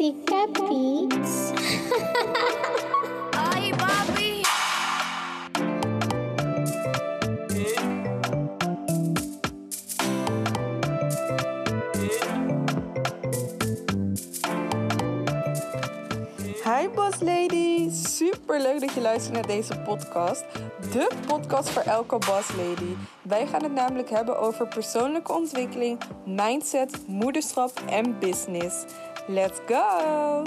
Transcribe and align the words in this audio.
Ay, 0.00 0.14
papi. 0.24 1.08
Hi 16.64 16.88
Boss 16.94 17.20
Lady, 17.20 17.90
super 17.90 18.60
leuk 18.60 18.80
dat 18.80 18.92
je 18.92 19.00
luistert 19.00 19.34
naar 19.34 19.46
deze 19.46 19.78
podcast. 19.78 20.44
De 20.92 21.10
podcast 21.26 21.70
voor 21.70 21.82
elke 21.82 22.18
Boss 22.18 22.52
Lady. 22.56 22.94
Wij 23.22 23.46
gaan 23.46 23.62
het 23.62 23.72
namelijk 23.72 24.10
hebben 24.10 24.38
over 24.38 24.68
persoonlijke 24.68 25.32
ontwikkeling, 25.32 26.00
mindset, 26.24 27.06
moederschap 27.06 27.82
en 27.88 28.18
business. 28.18 28.84
Let's 29.30 29.60
go! 29.66 30.42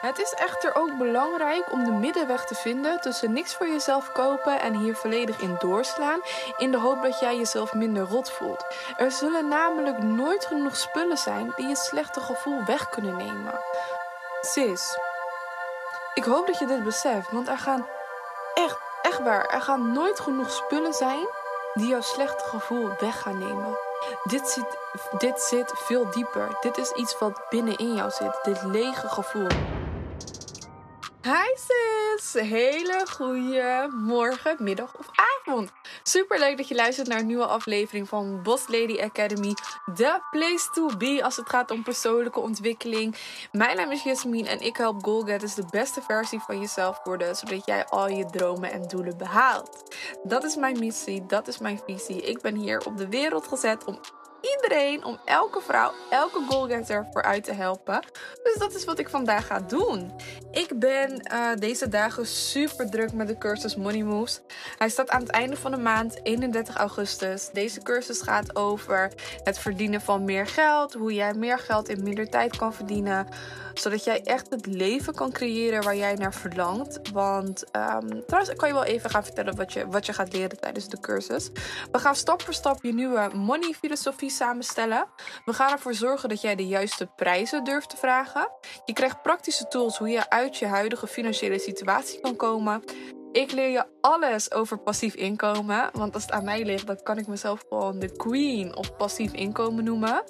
Het 0.00 0.18
is 0.18 0.32
echter 0.32 0.74
ook 0.74 0.98
belangrijk 0.98 1.72
om 1.72 1.84
de 1.84 1.90
middenweg 1.90 2.44
te 2.44 2.54
vinden 2.54 3.00
tussen 3.00 3.32
niks 3.32 3.54
voor 3.54 3.66
jezelf 3.66 4.12
kopen 4.12 4.60
en 4.60 4.74
hier 4.74 4.94
volledig 4.96 5.40
in 5.40 5.56
doorslaan, 5.58 6.20
in 6.56 6.70
de 6.70 6.78
hoop 6.78 7.02
dat 7.02 7.20
jij 7.20 7.36
jezelf 7.36 7.74
minder 7.74 8.04
rot 8.04 8.30
voelt. 8.30 8.64
Er 8.96 9.10
zullen 9.10 9.48
namelijk 9.48 10.02
nooit 10.02 10.46
genoeg 10.46 10.76
spullen 10.76 11.18
zijn 11.18 11.52
die 11.56 11.66
je 11.66 11.76
slechte 11.76 12.20
gevoel 12.20 12.64
weg 12.64 12.88
kunnen 12.88 13.16
nemen. 13.16 13.60
Sis, 14.40 14.98
ik 16.16 16.24
hoop 16.24 16.46
dat 16.46 16.58
je 16.58 16.66
dit 16.66 16.84
beseft, 16.84 17.30
want 17.30 17.48
er 17.48 17.58
gaan 17.58 17.86
echt, 18.54 18.78
echt 19.02 19.22
waar, 19.22 19.46
er 19.46 19.60
gaan 19.60 19.92
nooit 19.92 20.20
genoeg 20.20 20.50
spullen 20.50 20.92
zijn 20.92 21.26
die 21.74 21.88
jouw 21.88 22.00
slechte 22.00 22.44
gevoel 22.44 22.90
weg 23.00 23.20
gaan 23.22 23.38
nemen. 23.38 23.78
Dit 24.24 24.48
zit, 24.48 24.78
dit 25.18 25.40
zit 25.40 25.72
veel 25.74 26.10
dieper. 26.10 26.48
Dit 26.60 26.78
is 26.78 26.92
iets 26.92 27.18
wat 27.18 27.46
binnenin 27.48 27.94
jou 27.94 28.10
zit. 28.10 28.38
Dit 28.42 28.62
lege 28.62 29.08
gevoel. 29.08 29.46
Hi 31.26 31.56
sis, 31.56 32.32
hele 32.32 33.06
goede 33.10 33.88
morgen, 33.92 34.56
middag 34.58 34.98
of 34.98 35.06
avond. 35.14 35.72
Super 36.02 36.38
leuk 36.38 36.56
dat 36.56 36.68
je 36.68 36.74
luistert 36.74 37.08
naar 37.08 37.18
een 37.18 37.26
nieuwe 37.26 37.46
aflevering 37.46 38.08
van 38.08 38.42
Boss 38.42 38.68
Lady 38.68 39.00
Academy. 39.00 39.54
The 39.94 40.20
place 40.30 40.68
to 40.74 40.96
be 40.96 41.24
als 41.24 41.36
het 41.36 41.48
gaat 41.48 41.70
om 41.70 41.82
persoonlijke 41.82 42.40
ontwikkeling. 42.40 43.16
Mijn 43.52 43.76
naam 43.76 43.90
is 43.90 44.02
Jasmine 44.02 44.48
en 44.48 44.60
ik 44.60 44.76
help 44.76 45.04
goalgetters 45.04 45.54
de 45.54 45.64
beste 45.70 46.02
versie 46.02 46.40
van 46.40 46.60
jezelf 46.60 47.00
worden. 47.04 47.36
Zodat 47.36 47.66
jij 47.66 47.86
al 47.86 48.08
je 48.08 48.26
dromen 48.26 48.72
en 48.72 48.88
doelen 48.88 49.18
behaalt. 49.18 49.98
Dat 50.22 50.44
is 50.44 50.56
mijn 50.56 50.78
missie, 50.78 51.26
dat 51.26 51.48
is 51.48 51.58
mijn 51.58 51.80
visie. 51.86 52.22
Ik 52.22 52.40
ben 52.40 52.54
hier 52.54 52.86
op 52.86 52.96
de 52.96 53.08
wereld 53.08 53.46
gezet 53.46 53.84
om 53.84 54.00
iedereen, 54.54 55.04
om 55.04 55.18
elke 55.24 55.60
vrouw, 55.60 55.92
elke 56.10 56.44
goalgetter 56.48 57.06
vooruit 57.12 57.44
te 57.44 57.52
helpen. 57.52 58.00
Dus 58.42 58.54
dat 58.54 58.74
is 58.74 58.84
wat 58.84 58.98
ik 58.98 59.08
vandaag 59.08 59.46
ga 59.46 59.60
doen. 59.60 60.12
Ik 60.50 60.78
ben 60.78 61.20
eh, 61.20 61.48
deze 61.58 61.88
dagen 61.88 62.26
super 62.26 62.90
druk 62.90 63.12
met 63.12 63.28
de 63.28 63.38
cursus 63.38 63.76
Money 63.76 64.02
Moves. 64.02 64.40
Hij 64.78 64.88
staat 64.88 65.10
aan 65.10 65.20
het 65.20 65.30
einde 65.30 65.56
van 65.56 65.70
de 65.70 65.76
maand, 65.76 66.20
31 66.22 66.76
augustus. 66.76 67.50
Deze 67.52 67.82
cursus 67.82 68.20
gaat 68.22 68.56
over 68.56 69.12
het 69.42 69.58
verdienen 69.58 70.00
van 70.00 70.24
meer 70.24 70.46
geld, 70.46 70.92
hoe 70.92 71.14
jij 71.14 71.34
meer 71.34 71.58
geld 71.58 71.88
in 71.88 72.02
minder 72.02 72.28
tijd 72.28 72.56
kan 72.56 72.74
verdienen, 72.74 73.26
zodat 73.74 74.04
jij 74.04 74.22
echt 74.22 74.50
het 74.50 74.66
leven 74.66 75.14
kan 75.14 75.32
creëren 75.32 75.82
waar 75.82 75.96
jij 75.96 76.14
naar 76.14 76.34
verlangt. 76.34 77.10
Want 77.12 77.64
um, 77.72 78.24
trouwens, 78.26 78.52
ik 78.52 78.56
kan 78.56 78.68
je 78.68 78.74
wel 78.74 78.84
even 78.84 79.10
gaan 79.10 79.24
vertellen 79.24 79.56
wat 79.56 79.72
je, 79.72 79.86
wat 79.86 80.06
je 80.06 80.12
gaat 80.12 80.32
leren 80.32 80.60
tijdens 80.60 80.88
de 80.88 81.00
cursus. 81.00 81.50
We 81.92 81.98
gaan 81.98 82.14
stap 82.14 82.42
voor 82.42 82.54
stap 82.54 82.82
je 82.82 82.94
nieuwe 82.94 83.30
money 83.34 83.72
filosofie 83.72 84.30
samenstellen. 84.36 85.06
We 85.44 85.52
gaan 85.52 85.72
ervoor 85.72 85.94
zorgen 85.94 86.28
dat 86.28 86.40
jij 86.40 86.54
de 86.54 86.66
juiste 86.66 87.06
prijzen 87.16 87.64
durft 87.64 87.90
te 87.90 87.96
vragen. 87.96 88.50
Je 88.84 88.92
krijgt 88.92 89.22
praktische 89.22 89.68
tools 89.68 89.98
hoe 89.98 90.08
je 90.08 90.30
uit 90.30 90.56
je 90.56 90.66
huidige 90.66 91.06
financiële 91.06 91.58
situatie 91.58 92.20
kan 92.20 92.36
komen. 92.36 92.82
Ik 93.32 93.52
leer 93.52 93.70
je 93.70 93.84
alles 94.00 94.52
over 94.52 94.78
passief 94.78 95.14
inkomen. 95.14 95.90
Want 95.92 96.14
als 96.14 96.22
het 96.22 96.32
aan 96.32 96.44
mij 96.44 96.64
ligt, 96.64 96.86
dan 96.86 97.02
kan 97.02 97.18
ik 97.18 97.26
mezelf 97.26 97.64
gewoon 97.68 97.98
de 97.98 98.16
queen 98.16 98.76
of 98.76 98.96
passief 98.96 99.32
inkomen 99.32 99.84
noemen. 99.84 100.24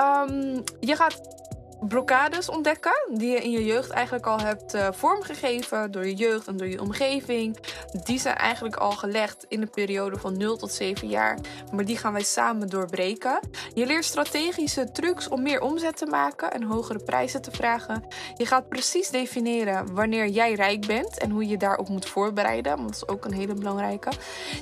Um, 0.00 0.62
je 0.80 0.96
gaat 0.96 1.20
blokkades 1.88 2.48
ontdekken 2.48 3.06
die 3.10 3.30
je 3.30 3.42
in 3.42 3.50
je 3.50 3.64
jeugd 3.64 3.90
eigenlijk 3.90 4.26
al 4.26 4.40
hebt 4.40 4.74
uh, 4.74 4.88
vormgegeven 4.92 5.90
door 5.90 6.06
je 6.06 6.14
jeugd 6.14 6.46
en 6.46 6.56
door 6.56 6.66
je 6.66 6.80
omgeving. 6.80 7.56
Die 8.04 8.18
zijn 8.18 8.36
eigenlijk 8.36 8.76
al 8.76 8.90
gelegd 8.90 9.44
in 9.48 9.60
de 9.60 9.66
periode 9.66 10.18
van 10.18 10.36
0 10.36 10.56
tot 10.56 10.72
7 10.72 11.08
jaar, 11.08 11.38
maar 11.72 11.84
die 11.84 11.96
gaan 11.96 12.12
wij 12.12 12.22
samen 12.22 12.68
doorbreken. 12.68 13.40
Je 13.74 13.86
leert 13.86 14.04
strategische 14.04 14.92
trucs 14.92 15.28
om 15.28 15.42
meer 15.42 15.60
omzet 15.60 15.96
te 15.96 16.06
maken 16.06 16.52
en 16.52 16.62
hogere 16.62 17.02
prijzen 17.04 17.42
te 17.42 17.50
vragen. 17.50 18.04
Je 18.36 18.46
gaat 18.46 18.68
precies 18.68 19.10
definiëren 19.10 19.94
wanneer 19.94 20.28
jij 20.28 20.52
rijk 20.54 20.86
bent 20.86 21.18
en 21.18 21.30
hoe 21.30 21.46
je 21.46 21.56
daarop 21.56 21.88
moet 21.88 22.08
voorbereiden, 22.08 22.76
want 22.76 22.84
dat 22.84 22.96
is 22.96 23.08
ook 23.08 23.24
een 23.24 23.32
hele 23.32 23.54
belangrijke. 23.54 24.12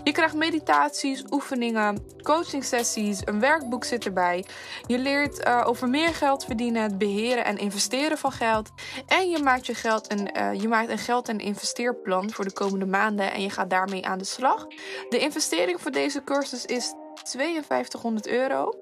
Je 0.04 0.12
krijgt 0.12 0.34
meditaties, 0.34 1.24
oefeningen, 1.30 1.98
coaching 2.22 2.64
sessies, 2.64 3.20
een 3.24 3.40
werkboek 3.40 3.84
zit 3.84 4.04
erbij. 4.04 4.44
Je 4.86 4.98
leert 4.98 5.46
uh, 5.46 5.62
over 5.64 5.88
meer 5.88 6.14
geld 6.14 6.44
verdienen, 6.44 6.82
het 6.82 6.98
beheren 7.12 7.44
en 7.44 7.58
investeren 7.58 8.18
van 8.18 8.32
geld. 8.32 8.70
En 9.06 9.30
je 9.30 9.38
maakt, 9.38 9.66
je 9.66 9.74
geld 9.74 10.06
en, 10.06 10.38
uh, 10.38 10.60
je 10.60 10.68
maakt 10.68 10.88
een 10.88 10.98
geld- 10.98 11.28
en 11.28 11.38
investeerplan 11.38 12.30
voor 12.30 12.44
de 12.44 12.52
komende 12.52 12.86
maanden 12.86 13.32
en 13.32 13.42
je 13.42 13.50
gaat 13.50 13.70
daarmee 13.70 14.06
aan 14.06 14.18
de 14.18 14.24
slag. 14.24 14.66
De 15.08 15.18
investering 15.18 15.80
voor 15.80 15.90
deze 15.90 16.24
cursus 16.24 16.66
is 16.66 16.94
5200 17.24 18.26
euro. 18.26 18.72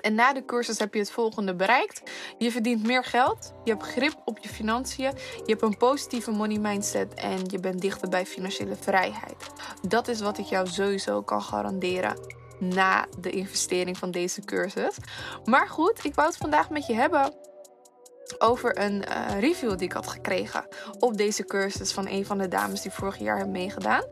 En 0.00 0.14
na 0.14 0.32
de 0.32 0.44
cursus 0.44 0.78
heb 0.78 0.94
je 0.94 1.00
het 1.00 1.10
volgende 1.10 1.54
bereikt. 1.54 2.02
Je 2.38 2.50
verdient 2.50 2.86
meer 2.86 3.04
geld, 3.04 3.52
je 3.64 3.70
hebt 3.70 3.82
grip 3.82 4.14
op 4.24 4.38
je 4.38 4.48
financiën, 4.48 5.12
je 5.36 5.52
hebt 5.52 5.62
een 5.62 5.76
positieve 5.76 6.30
money 6.30 6.58
mindset 6.58 7.14
en 7.14 7.38
je 7.46 7.60
bent 7.60 7.80
dichter 7.80 8.08
bij 8.08 8.26
financiële 8.26 8.76
vrijheid. 8.80 9.46
Dat 9.88 10.08
is 10.08 10.20
wat 10.20 10.38
ik 10.38 10.44
jou 10.44 10.66
sowieso 10.66 11.22
kan 11.22 11.42
garanderen 11.42 12.36
na 12.58 13.06
de 13.18 13.30
investering 13.30 13.98
van 13.98 14.10
deze 14.10 14.40
cursus. 14.40 14.96
Maar 15.44 15.68
goed, 15.68 16.04
ik 16.04 16.14
wou 16.14 16.28
het 16.28 16.36
vandaag 16.36 16.70
met 16.70 16.86
je 16.86 16.94
hebben 16.94 17.34
over 18.38 18.78
een 18.80 19.04
uh, 19.08 19.40
review 19.40 19.70
die 19.70 19.86
ik 19.86 19.92
had 19.92 20.06
gekregen 20.06 20.66
op 20.98 21.16
deze 21.16 21.44
cursus 21.44 21.92
van 21.92 22.08
een 22.08 22.26
van 22.26 22.38
de 22.38 22.48
dames 22.48 22.82
die 22.82 22.90
vorig 22.90 23.18
jaar 23.18 23.36
hebben 23.36 23.54
meegedaan. 23.54 24.04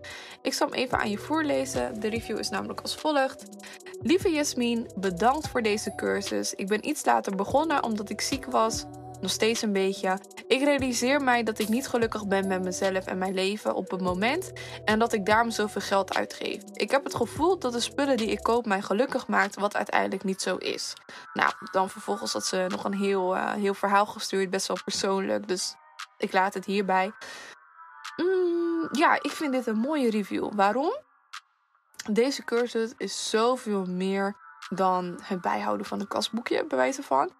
Ik 0.42 0.54
zal 0.54 0.68
hem 0.68 0.76
even 0.76 0.98
aan 0.98 1.10
je 1.10 1.18
voorlezen. 1.18 2.00
De 2.00 2.08
review 2.08 2.38
is 2.38 2.48
namelijk 2.48 2.80
als 2.80 2.96
volgt. 2.96 3.44
Lieve 4.02 4.30
Jasmin, 4.30 4.90
bedankt 4.96 5.48
voor 5.48 5.62
deze 5.62 5.94
cursus. 5.94 6.54
Ik 6.54 6.68
ben 6.68 6.88
iets 6.88 7.04
later 7.04 7.36
begonnen 7.36 7.82
omdat 7.82 8.10
ik 8.10 8.20
ziek 8.20 8.44
was 8.44 8.84
nog 9.24 9.32
steeds 9.32 9.62
een 9.62 9.72
beetje. 9.72 10.18
Ik 10.46 10.62
realiseer 10.62 11.22
mij 11.22 11.42
dat 11.42 11.58
ik 11.58 11.68
niet 11.68 11.88
gelukkig 11.88 12.26
ben 12.26 12.46
met 12.46 12.62
mezelf 12.62 13.06
en 13.06 13.18
mijn 13.18 13.34
leven 13.34 13.74
op 13.74 13.90
het 13.90 14.00
moment 14.00 14.52
en 14.84 14.98
dat 14.98 15.12
ik 15.12 15.26
daarom 15.26 15.50
zoveel 15.50 15.80
geld 15.80 16.14
uitgeef. 16.14 16.62
Ik 16.72 16.90
heb 16.90 17.04
het 17.04 17.14
gevoel 17.14 17.58
dat 17.58 17.72
de 17.72 17.80
spullen 17.80 18.16
die 18.16 18.30
ik 18.30 18.42
koop 18.42 18.66
mij 18.66 18.82
gelukkig 18.82 19.26
maakt, 19.26 19.54
wat 19.54 19.76
uiteindelijk 19.76 20.24
niet 20.24 20.42
zo 20.42 20.56
is. 20.56 20.92
Nou, 21.32 21.52
dan 21.70 21.90
vervolgens 21.90 22.32
had 22.32 22.46
ze 22.46 22.66
nog 22.68 22.84
een 22.84 22.94
heel, 22.94 23.36
uh, 23.36 23.52
heel 23.52 23.74
verhaal 23.74 24.06
gestuurd, 24.06 24.50
best 24.50 24.66
wel 24.68 24.78
persoonlijk, 24.84 25.48
dus 25.48 25.74
ik 26.18 26.32
laat 26.32 26.54
het 26.54 26.64
hierbij. 26.64 27.12
Mm, 28.16 28.88
ja, 28.92 29.14
ik 29.14 29.30
vind 29.30 29.52
dit 29.52 29.66
een 29.66 29.78
mooie 29.78 30.10
review. 30.10 30.50
Waarom? 30.54 30.96
Deze 32.10 32.44
cursus 32.44 32.92
is 32.96 33.30
zoveel 33.30 33.84
meer 33.84 34.36
dan 34.68 35.18
het 35.22 35.40
bijhouden 35.40 35.86
van 35.86 36.00
een 36.00 36.08
kasboekje, 36.08 36.64
bij 36.66 36.78
wijze 36.78 37.02
van. 37.02 37.30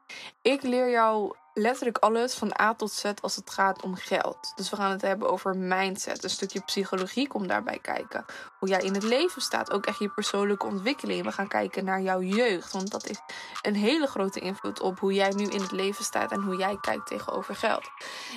Ik 0.43 0.63
leer 0.63 0.91
jou 0.91 1.35
letterlijk 1.55 1.99
alles 1.99 2.35
van 2.35 2.61
A 2.61 2.75
tot 2.75 2.93
Z 2.93 3.05
als 3.21 3.37
het 3.37 3.51
gaat 3.51 3.83
om 3.83 3.95
geld. 3.95 4.53
Dus 4.55 4.71
we 4.71 4.77
gaan 4.77 4.91
het 4.91 5.03
hebben 5.03 5.31
over 5.31 5.57
mindset. 5.57 6.25
Een 6.25 6.31
stukje 6.31 6.61
psychologie 6.61 7.29
komt 7.29 7.49
daarbij 7.49 7.79
kijken. 7.79 8.25
Hoe 8.59 8.69
jij 8.69 8.81
in 8.81 8.95
het 8.95 9.03
leven 9.03 9.43
staat. 9.43 9.73
Ook 9.73 9.87
echt 9.87 9.99
je 9.99 10.09
persoonlijke 10.09 10.67
ontwikkeling. 10.67 11.25
We 11.25 11.33
gaan 11.33 11.49
kijken 11.49 11.85
naar 11.85 12.01
jouw 12.01 12.21
jeugd. 12.21 12.73
Want 12.73 12.91
dat 12.91 13.09
is 13.09 13.21
een 13.63 13.75
hele 13.75 14.07
grote 14.07 14.41
invloed 14.41 14.81
op 14.81 14.99
hoe 14.99 15.13
jij 15.13 15.31
nu 15.31 15.45
in 15.45 15.61
het 15.61 15.73
leven 15.73 16.05
staat. 16.05 16.33
En 16.33 16.43
hoe 16.43 16.57
jij 16.57 16.79
kijkt 16.81 17.07
tegenover 17.07 17.57
geld. 17.57 17.89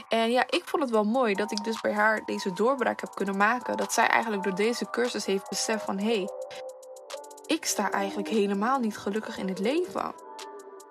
En 0.09 0.31
ja, 0.31 0.43
ik 0.49 0.61
vond 0.65 0.83
het 0.83 0.91
wel 0.91 1.05
mooi 1.05 1.33
dat 1.33 1.51
ik 1.51 1.63
dus 1.63 1.81
bij 1.81 1.93
haar 1.93 2.25
deze 2.25 2.53
doorbraak 2.53 3.01
heb 3.01 3.15
kunnen 3.15 3.37
maken. 3.37 3.77
Dat 3.77 3.93
zij 3.93 4.07
eigenlijk 4.07 4.43
door 4.43 4.55
deze 4.55 4.89
cursus 4.89 5.25
heeft 5.25 5.49
beseft 5.49 5.83
van... 5.83 5.97
Hé, 5.97 6.05
hey, 6.05 6.29
ik 7.45 7.65
sta 7.65 7.91
eigenlijk 7.91 8.29
helemaal 8.29 8.79
niet 8.79 8.97
gelukkig 8.97 9.37
in 9.37 9.47
het 9.47 9.59
leven. 9.59 10.26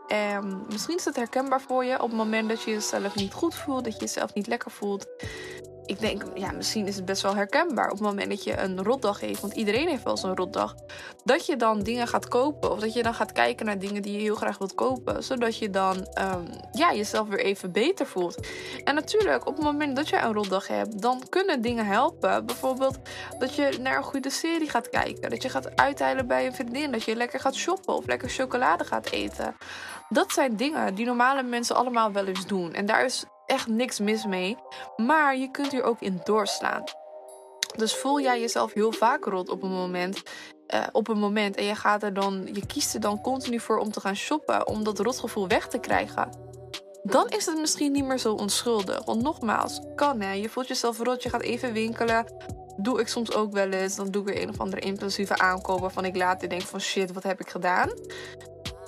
En 0.09 0.63
misschien 0.69 0.97
is 0.97 1.05
het 1.05 1.17
herkenbaar 1.17 1.61
voor 1.61 1.85
je 1.85 1.95
op 2.03 2.09
het 2.09 2.19
moment 2.19 2.49
dat 2.49 2.63
je 2.63 2.71
jezelf 2.71 3.15
niet 3.15 3.33
goed 3.33 3.55
voelt, 3.55 3.85
dat 3.85 3.93
je 3.93 4.01
jezelf 4.01 4.35
niet 4.35 4.47
lekker 4.47 4.71
voelt. 4.71 5.07
Ik 5.87 6.01
denk, 6.01 6.23
ja, 6.35 6.53
misschien 6.53 6.87
is 6.87 6.97
het 6.97 7.05
best 7.05 7.23
wel 7.23 7.35
herkenbaar 7.35 7.91
op 7.91 7.99
het 7.99 8.07
moment 8.07 8.29
dat 8.29 8.45
je 8.45 8.59
een 8.59 8.83
rotdag 8.83 9.21
heeft. 9.21 9.41
Want 9.41 9.53
iedereen 9.53 9.89
heeft 9.89 10.03
wel 10.03 10.17
zo'n 10.17 10.37
rotdag. 10.37 10.75
Dat 11.25 11.47
je 11.47 11.57
dan 11.57 11.83
dingen 11.83 12.09
gaat 12.09 12.29
kopen. 12.29 12.71
Of 12.71 12.81
dat 12.81 12.93
je 12.93 13.03
dan 13.03 13.15
gaat 13.15 13.33
kijken 13.33 13.67
naar 13.67 13.79
dingen 13.79 14.03
die 14.03 14.13
je 14.13 14.19
heel 14.19 14.35
graag 14.35 14.59
wilt 14.59 14.75
kopen. 14.75 15.25
Zodat 15.25 15.59
je 15.59 15.71
dan 15.71 16.07
ehm, 16.07 16.45
ja, 16.73 16.95
jezelf 16.95 17.29
weer 17.29 17.41
even 17.41 17.73
beter 17.73 18.07
voelt. 18.07 18.47
En 18.85 18.95
natuurlijk, 18.95 19.47
op 19.47 19.57
het 19.57 19.65
moment 19.65 19.97
dat 19.97 20.09
je 20.09 20.17
een 20.17 20.33
rotdag 20.33 20.69
hebt, 20.69 21.03
dan 21.03 21.23
kunnen 21.29 21.61
dingen 21.61 21.87
helpen. 21.87 22.47
Bijvoorbeeld 22.47 22.99
dat 23.39 23.55
je 23.55 23.79
naar 23.81 23.97
een 23.97 24.03
goede 24.03 24.31
serie 24.31 24.71
gaat 24.71 24.89
kijken. 24.89 25.31
Dat 25.31 25.43
je 25.43 25.49
gaat 25.49 25.77
uitheilen 25.77 26.27
bij 26.27 26.47
een 26.47 26.55
vriendin. 26.55 26.93
Dat 26.93 27.05
je 27.05 27.17
lekker 27.17 27.41
gaat 27.41 27.55
shoppen 27.55 27.95
of 27.95 28.07
lekker 28.07 28.29
chocolade 28.29 28.85
gaat 28.85 29.11
eten. 29.11 29.57
Dat 30.09 30.33
zijn 30.33 30.57
dingen 30.57 30.95
die 30.95 31.07
normale 31.07 31.43
mensen 31.43 31.77
allemaal 31.77 32.13
wel 32.13 32.27
eens 32.27 32.47
doen. 32.47 32.73
En 32.73 32.87
daar 32.87 33.05
is 33.05 33.25
echt 33.47 33.67
niks 33.67 33.99
mis 33.99 34.27
mee. 34.27 34.57
Maar 34.97 35.37
je 35.37 35.51
kunt 35.51 35.73
hier 35.73 35.83
ook 35.83 36.01
in 36.01 36.21
doorslaan. 36.25 36.85
Dus 37.77 37.97
voel 37.97 38.21
jij 38.21 38.41
jezelf 38.41 38.73
heel 38.73 38.93
vaak 38.93 39.25
rot 39.25 39.49
op 39.49 39.63
een 39.63 39.71
moment. 39.71 40.23
Uh, 40.75 40.87
op 40.93 41.09
een 41.09 41.19
moment 41.19 41.57
en 41.57 41.65
je 41.65 41.75
gaat 41.75 42.03
er 42.03 42.15
dan, 42.15 42.49
je 42.53 42.67
kiest 42.67 42.95
er 42.95 43.01
dan 43.01 43.21
continu 43.21 43.61
voor 43.61 43.79
om 43.79 43.91
te 43.91 44.01
gaan 44.01 44.17
shoppen, 44.17 44.67
om 44.67 44.85
dat 44.85 44.99
rotgevoel 44.99 45.49
weg 45.49 45.69
te 45.69 45.79
krijgen. 45.79 46.31
Dan 47.03 47.29
is 47.29 47.47
het 47.47 47.59
misschien 47.59 47.93
niet 47.93 48.05
meer 48.05 48.19
zo 48.19 48.33
onschuldig. 48.33 49.05
Want 49.05 49.23
nogmaals, 49.23 49.81
kan 49.95 50.21
hè. 50.21 50.33
Je 50.33 50.49
voelt 50.49 50.69
jezelf 50.69 50.99
rot, 50.99 51.23
je 51.23 51.29
gaat 51.29 51.43
even 51.43 51.73
winkelen. 51.73 52.25
Doe 52.77 53.01
ik 53.01 53.09
soms 53.09 53.35
ook 53.35 53.53
wel 53.53 53.71
eens. 53.71 53.97
Dan 53.97 54.11
doe 54.11 54.23
ik 54.23 54.29
weer 54.29 54.43
een 54.43 54.49
of 54.49 54.61
andere 54.61 54.81
impulsieve 54.81 55.39
aankoop 55.39 55.81
waarvan 55.81 56.05
ik 56.05 56.17
later 56.17 56.49
denk 56.49 56.63
van 56.63 56.81
shit, 56.81 57.13
wat 57.13 57.23
heb 57.23 57.41
ik 57.41 57.49
gedaan? 57.49 57.91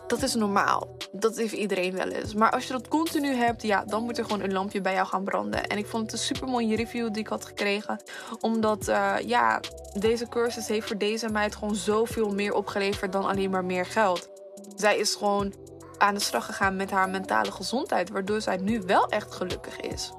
Dat 0.08 0.22
is 0.22 0.34
normaal. 0.34 0.96
Dat 1.12 1.36
heeft 1.36 1.52
iedereen 1.52 1.94
wel 1.94 2.08
eens. 2.08 2.34
Maar 2.34 2.50
als 2.50 2.66
je 2.66 2.72
dat 2.72 2.88
continu 2.88 3.34
hebt, 3.34 3.62
ja, 3.62 3.84
dan 3.84 4.02
moet 4.02 4.18
er 4.18 4.24
gewoon 4.24 4.40
een 4.40 4.52
lampje 4.52 4.80
bij 4.80 4.94
jou 4.94 5.06
gaan 5.06 5.24
branden. 5.24 5.66
En 5.66 5.78
ik 5.78 5.86
vond 5.86 6.02
het 6.02 6.12
een 6.12 6.18
super 6.18 6.48
mooie 6.48 6.76
review 6.76 7.12
die 7.12 7.22
ik 7.22 7.28
had 7.28 7.44
gekregen. 7.44 8.02
Omdat, 8.40 8.88
uh, 8.88 9.14
ja, 9.24 9.60
deze 9.92 10.28
cursus 10.28 10.68
heeft 10.68 10.86
voor 10.86 10.98
deze 10.98 11.28
meid 11.28 11.56
gewoon 11.56 11.74
zoveel 11.74 12.30
meer 12.30 12.54
opgeleverd 12.54 13.12
dan 13.12 13.24
alleen 13.24 13.50
maar 13.50 13.64
meer 13.64 13.86
geld. 13.86 14.28
Zij 14.76 14.98
is 14.98 15.14
gewoon 15.14 15.54
aan 15.98 16.14
de 16.14 16.20
slag 16.20 16.44
gegaan 16.44 16.76
met 16.76 16.90
haar 16.90 17.08
mentale 17.08 17.52
gezondheid. 17.52 18.10
Waardoor 18.10 18.40
zij 18.40 18.56
nu 18.56 18.82
wel 18.86 19.08
echt 19.08 19.34
gelukkig 19.34 19.80
is. 19.80 20.12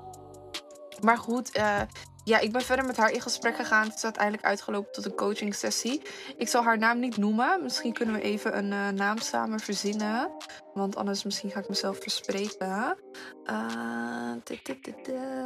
Maar 1.02 1.18
goed, 1.18 1.58
uh, 1.58 1.82
ja, 2.30 2.40
ik 2.40 2.52
ben 2.52 2.62
verder 2.62 2.86
met 2.86 2.98
haar 2.98 3.12
in 3.12 3.22
gesprek 3.22 3.56
gegaan. 3.56 3.88
Het 3.88 3.96
is 3.96 4.04
uiteindelijk 4.04 4.46
uitgelopen 4.46 4.92
tot 4.92 5.06
een 5.06 5.16
coaching 5.16 5.56
sessie. 5.56 6.02
Ik 6.38 6.48
zal 6.48 6.64
haar 6.64 6.78
naam 6.78 7.00
niet 7.00 7.18
noemen. 7.18 7.64
Misschien 7.64 7.94
kunnen 7.94 8.16
we 8.16 8.22
even 8.22 8.58
een 8.58 8.72
uh, 8.72 8.90
naam 8.90 9.18
samen 9.18 9.60
verzinnen. 9.60 10.32
Want 10.74 10.96
anders 10.96 11.24
misschien 11.24 11.52
ga 11.52 11.60
ik 11.60 11.70
mezelf 11.70 11.98
verspreken. 12.02 12.98
Uh, 13.46 14.32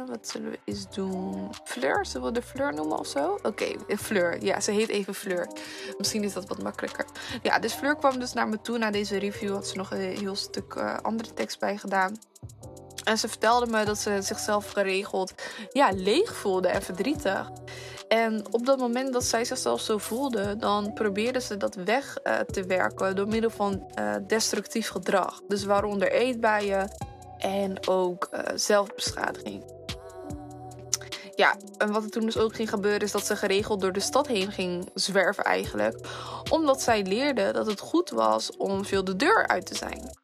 wat 0.06 0.28
zullen 0.28 0.50
we 0.50 0.58
eens 0.64 0.90
doen? 0.94 1.50
Fleur? 1.64 2.06
Zullen 2.06 2.26
we 2.26 2.32
de 2.32 2.42
Fleur 2.42 2.74
noemen 2.74 2.98
of 2.98 3.06
zo? 3.06 3.38
Oké, 3.42 3.96
Fleur. 3.96 4.44
Ja, 4.44 4.60
ze 4.60 4.70
heet 4.70 4.88
even 4.88 5.14
Fleur. 5.14 5.48
Misschien 5.98 6.22
is 6.22 6.32
dat 6.32 6.48
wat 6.48 6.62
makkelijker. 6.62 7.06
Ja, 7.42 7.58
dus 7.58 7.72
Fleur 7.72 7.96
kwam 7.96 8.18
dus 8.18 8.32
naar 8.32 8.48
me 8.48 8.60
toe 8.60 8.78
na 8.78 8.90
deze 8.90 9.18
review. 9.18 9.52
Had 9.52 9.68
ze 9.68 9.76
nog 9.76 9.90
een 9.90 9.98
heel 9.98 10.36
stuk 10.36 10.74
uh, 10.74 10.96
andere 11.02 11.34
tekst 11.34 11.58
bij 11.58 11.76
gedaan. 11.76 12.18
En 13.04 13.18
ze 13.18 13.28
vertelde 13.28 13.66
me 13.66 13.84
dat 13.84 13.98
ze 13.98 14.18
zichzelf 14.22 14.70
geregeld 14.70 15.32
ja, 15.72 15.90
leeg 15.94 16.34
voelde 16.34 16.68
en 16.68 16.82
verdrietig. 16.82 17.50
En 18.08 18.44
op 18.50 18.66
dat 18.66 18.78
moment 18.78 19.12
dat 19.12 19.24
zij 19.24 19.44
zichzelf 19.44 19.80
zo 19.80 19.98
voelde, 19.98 20.56
dan 20.56 20.92
probeerde 20.92 21.40
ze 21.40 21.56
dat 21.56 21.74
weg 21.74 22.16
uh, 22.24 22.38
te 22.38 22.64
werken 22.64 23.16
door 23.16 23.28
middel 23.28 23.50
van 23.50 23.86
uh, 23.98 24.14
destructief 24.26 24.88
gedrag. 24.88 25.40
Dus 25.48 25.64
waaronder 25.64 26.12
eetbuien 26.12 26.90
en 27.38 27.88
ook 27.88 28.28
uh, 28.32 28.40
zelfbeschadiging. 28.54 29.72
Ja, 31.34 31.56
en 31.78 31.92
wat 31.92 32.04
er 32.04 32.10
toen 32.10 32.24
dus 32.24 32.36
ook 32.36 32.54
ging 32.54 32.68
gebeuren 32.68 33.00
is 33.00 33.12
dat 33.12 33.26
ze 33.26 33.36
geregeld 33.36 33.80
door 33.80 33.92
de 33.92 34.00
stad 34.00 34.26
heen 34.26 34.52
ging 34.52 34.90
zwerven 34.94 35.44
eigenlijk. 35.44 36.06
Omdat 36.50 36.82
zij 36.82 37.02
leerde 37.02 37.52
dat 37.52 37.66
het 37.66 37.80
goed 37.80 38.10
was 38.10 38.56
om 38.56 38.84
veel 38.84 39.04
de 39.04 39.16
deur 39.16 39.46
uit 39.46 39.66
te 39.66 39.74
zijn. 39.74 40.22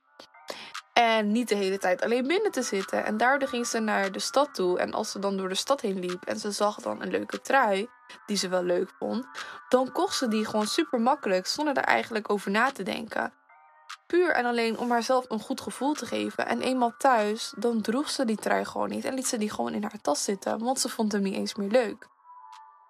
En 1.01 1.33
niet 1.33 1.49
de 1.49 1.55
hele 1.55 1.79
tijd 1.79 2.03
alleen 2.03 2.27
binnen 2.27 2.51
te 2.51 2.63
zitten. 2.63 3.05
En 3.05 3.17
daardoor 3.17 3.49
ging 3.49 3.67
ze 3.67 3.79
naar 3.79 4.13
de 4.13 4.19
stad 4.19 4.55
toe. 4.55 4.79
En 4.79 4.93
als 4.93 5.11
ze 5.11 5.19
dan 5.19 5.37
door 5.37 5.49
de 5.49 5.55
stad 5.55 5.81
heen 5.81 5.99
liep 5.99 6.25
en 6.25 6.39
ze 6.39 6.51
zag 6.51 6.81
dan 6.81 7.03
een 7.03 7.11
leuke 7.11 7.41
trui, 7.41 7.89
die 8.27 8.37
ze 8.37 8.49
wel 8.49 8.63
leuk 8.63 8.91
vond, 8.99 9.27
dan 9.69 9.93
kocht 9.93 10.17
ze 10.17 10.29
die 10.29 10.45
gewoon 10.45 10.67
super 10.67 11.01
makkelijk 11.01 11.47
zonder 11.47 11.77
er 11.77 11.83
eigenlijk 11.83 12.31
over 12.31 12.51
na 12.51 12.71
te 12.71 12.83
denken. 12.83 13.33
Puur 14.07 14.31
en 14.31 14.45
alleen 14.45 14.79
om 14.79 14.91
haarzelf 14.91 15.25
een 15.29 15.41
goed 15.41 15.61
gevoel 15.61 15.93
te 15.93 16.07
geven. 16.07 16.47
En 16.47 16.61
eenmaal 16.61 16.95
thuis, 16.99 17.53
dan 17.57 17.81
droeg 17.81 18.11
ze 18.11 18.25
die 18.25 18.37
trui 18.37 18.65
gewoon 18.65 18.89
niet 18.89 19.05
en 19.05 19.15
liet 19.15 19.27
ze 19.27 19.39
die 19.39 19.51
gewoon 19.51 19.75
in 19.75 19.83
haar 19.83 20.01
tas 20.03 20.25
zitten, 20.25 20.59
want 20.59 20.81
ze 20.81 20.89
vond 20.89 21.13
hem 21.13 21.23
niet 21.23 21.35
eens 21.35 21.55
meer 21.55 21.71
leuk. 21.71 22.09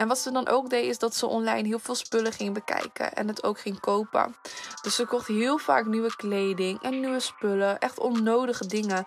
En 0.00 0.08
wat 0.08 0.18
ze 0.18 0.30
dan 0.30 0.48
ook 0.48 0.70
deed, 0.70 0.86
is 0.86 0.98
dat 0.98 1.14
ze 1.14 1.26
online 1.26 1.68
heel 1.68 1.78
veel 1.78 1.94
spullen 1.94 2.32
ging 2.32 2.54
bekijken 2.54 3.12
en 3.12 3.28
het 3.28 3.42
ook 3.42 3.60
ging 3.60 3.80
kopen. 3.80 4.36
Dus 4.82 4.94
ze 4.94 5.06
kocht 5.06 5.26
heel 5.26 5.58
vaak 5.58 5.86
nieuwe 5.86 6.16
kleding 6.16 6.82
en 6.82 7.00
nieuwe 7.00 7.20
spullen, 7.20 7.78
echt 7.78 7.98
onnodige 7.98 8.66
dingen. 8.66 9.06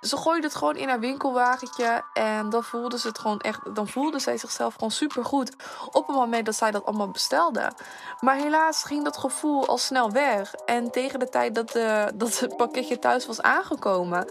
Ze 0.00 0.16
gooide 0.16 0.46
het 0.46 0.56
gewoon 0.56 0.76
in 0.76 0.88
haar 0.88 1.00
winkelwagentje 1.00 2.04
en 2.12 2.50
dan 2.50 2.64
voelde 2.64 2.98
ze 2.98 3.08
het 3.08 3.18
gewoon 3.18 3.40
echt. 3.40 3.74
Dan 3.74 3.88
voelde 3.88 4.18
zij 4.18 4.38
zichzelf 4.38 4.74
gewoon 4.74 4.90
super 4.90 5.24
goed 5.24 5.52
op 5.92 6.06
het 6.06 6.16
moment 6.16 6.46
dat 6.46 6.54
zij 6.54 6.70
dat 6.70 6.84
allemaal 6.84 7.10
bestelde. 7.10 7.72
Maar 8.20 8.36
helaas 8.36 8.82
ging 8.82 9.04
dat 9.04 9.16
gevoel 9.16 9.66
al 9.66 9.78
snel 9.78 10.10
weg. 10.10 10.54
En 10.54 10.90
tegen 10.90 11.18
de 11.18 11.28
tijd 11.28 11.54
dat, 11.54 11.70
de, 11.70 12.12
dat 12.14 12.38
het 12.38 12.56
pakketje 12.56 12.98
thuis 12.98 13.26
was 13.26 13.42
aangekomen, 13.42 14.28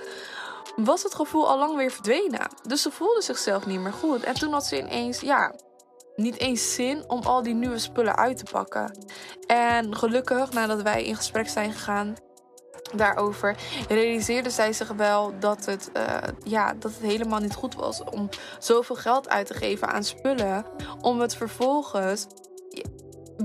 was 0.76 1.04
het 1.04 1.16
gevoel 1.16 1.50
al 1.50 1.58
lang 1.58 1.76
weer 1.76 1.92
verdwenen. 1.92 2.48
Dus 2.64 2.82
ze 2.82 2.92
voelde 2.92 3.22
zichzelf 3.22 3.66
niet 3.66 3.80
meer 3.80 3.94
goed. 3.94 4.24
En 4.24 4.34
toen 4.34 4.54
had 4.54 4.66
ze 4.66 4.78
ineens, 4.80 5.20
ja, 5.20 5.54
niet 6.18 6.40
eens 6.40 6.74
zin 6.74 7.04
om 7.10 7.22
al 7.22 7.44
die 7.44 7.54
nieuwe 7.54 7.80
spullen 7.80 8.16
uit 8.16 8.38
te 8.38 8.52
pakken. 8.52 9.08
En 9.48 9.96
gelukkig, 9.96 10.52
nadat 10.52 10.82
wij 10.82 11.04
in 11.04 11.16
gesprek 11.16 11.50
zijn 11.50 11.72
gegaan 11.72 12.16
daarover, 12.96 13.58
realiseerde 13.88 14.50
zij 14.50 14.74
zich 14.74 14.92
wel 14.92 15.34
dat 15.40 15.66
het, 15.66 15.90
uh, 15.98 16.18
ja, 16.44 16.74
dat 16.74 16.92
het 16.92 17.02
helemaal 17.02 17.40
niet 17.40 17.54
goed 17.54 17.76
was 17.76 18.04
om 18.04 18.30
zoveel 18.60 18.96
geld 18.96 19.30
uit 19.30 19.48
te 19.48 19.54
geven 19.54 19.88
aan 19.88 20.04
spullen. 20.04 20.66
Om 21.02 21.20
het 21.20 21.36
vervolgens 21.36 22.28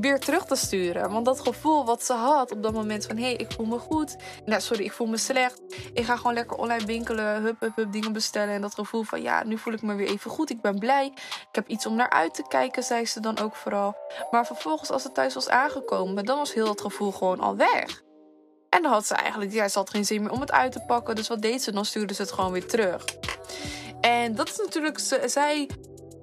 weer 0.00 0.18
terug 0.18 0.44
te 0.44 0.56
sturen. 0.56 1.10
Want 1.10 1.24
dat 1.24 1.40
gevoel 1.40 1.84
wat 1.84 2.04
ze 2.04 2.12
had 2.12 2.52
op 2.52 2.62
dat 2.62 2.72
moment 2.72 3.06
van... 3.06 3.16
hé, 3.16 3.22
hey, 3.22 3.34
ik 3.34 3.52
voel 3.52 3.66
me 3.66 3.78
goed. 3.78 4.16
Nou, 4.44 4.60
sorry, 4.60 4.84
ik 4.84 4.92
voel 4.92 5.06
me 5.06 5.16
slecht. 5.16 5.60
Ik 5.92 6.04
ga 6.04 6.16
gewoon 6.16 6.34
lekker 6.34 6.56
online 6.56 6.84
winkelen, 6.84 7.42
hup, 7.42 7.60
hup, 7.60 7.76
hup, 7.76 7.92
dingen 7.92 8.12
bestellen. 8.12 8.54
En 8.54 8.60
dat 8.60 8.74
gevoel 8.74 9.02
van, 9.02 9.22
ja, 9.22 9.44
nu 9.44 9.58
voel 9.58 9.72
ik 9.72 9.82
me 9.82 9.94
weer 9.94 10.08
even 10.08 10.30
goed. 10.30 10.50
Ik 10.50 10.60
ben 10.60 10.78
blij. 10.78 11.06
Ik 11.48 11.48
heb 11.52 11.68
iets 11.68 11.86
om 11.86 11.94
naar 11.94 12.10
uit 12.10 12.34
te 12.34 12.44
kijken, 12.48 12.82
zei 12.82 13.06
ze 13.06 13.20
dan 13.20 13.38
ook 13.38 13.56
vooral. 13.56 13.96
Maar 14.30 14.46
vervolgens, 14.46 14.90
als 14.90 15.02
ze 15.02 15.12
thuis 15.12 15.34
was 15.34 15.48
aangekomen... 15.48 16.24
dan 16.24 16.38
was 16.38 16.54
heel 16.54 16.66
dat 16.66 16.80
gevoel 16.80 17.12
gewoon 17.12 17.40
al 17.40 17.56
weg. 17.56 18.02
En 18.68 18.82
dan 18.82 18.92
had 18.92 19.06
ze 19.06 19.14
eigenlijk, 19.14 19.52
ja, 19.52 19.68
ze 19.68 19.78
had 19.78 19.90
geen 19.90 20.04
zin 20.04 20.22
meer 20.22 20.30
om 20.30 20.40
het 20.40 20.52
uit 20.52 20.72
te 20.72 20.82
pakken. 20.86 21.14
Dus 21.14 21.28
wat 21.28 21.42
deed 21.42 21.62
ze? 21.62 21.72
Dan 21.72 21.84
stuurde 21.84 22.14
ze 22.14 22.22
het 22.22 22.32
gewoon 22.32 22.52
weer 22.52 22.66
terug. 22.66 23.04
En 24.00 24.34
dat 24.34 24.48
is 24.48 24.56
natuurlijk, 24.56 24.98
zij 25.26 25.68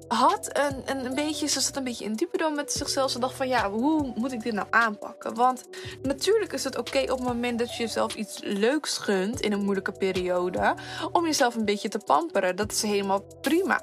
had 0.10 0.50
een, 0.58 1.06
een, 1.06 1.16
beetje, 1.16 1.48
ze 1.48 1.62
zat 1.62 1.76
een 1.76 1.84
beetje 1.84 2.06
in 2.06 2.14
diepe 2.14 2.52
met 2.56 2.72
zichzelf. 2.72 3.12
Ze 3.12 3.20
dacht 3.20 3.36
van 3.36 3.48
ja, 3.48 3.72
hoe 3.72 4.14
moet 4.16 4.32
ik 4.32 4.44
dit 4.44 4.54
nou 4.54 4.68
aanpakken? 4.70 5.36
Want 5.36 5.64
natuurlijk 6.02 6.54
is 6.54 6.64
het 6.64 6.78
oké 6.78 7.00
op 7.00 7.18
het 7.18 7.28
moment 7.28 7.60
dat 7.60 7.76
je 7.76 7.84
jezelf 7.84 8.16
iets 8.16 8.40
leuks 8.44 8.98
gunt 8.98 9.40
in 9.40 9.52
een 9.52 9.64
moeilijke 9.64 9.92
periode. 9.92 10.76
Om 11.12 11.26
jezelf 11.26 11.56
een 11.56 11.66
beetje 11.66 11.90
te 11.90 11.98
pamperen. 11.98 12.56
Dat 12.56 12.72
is 12.72 12.82
helemaal 12.82 13.24
prima. 13.42 13.82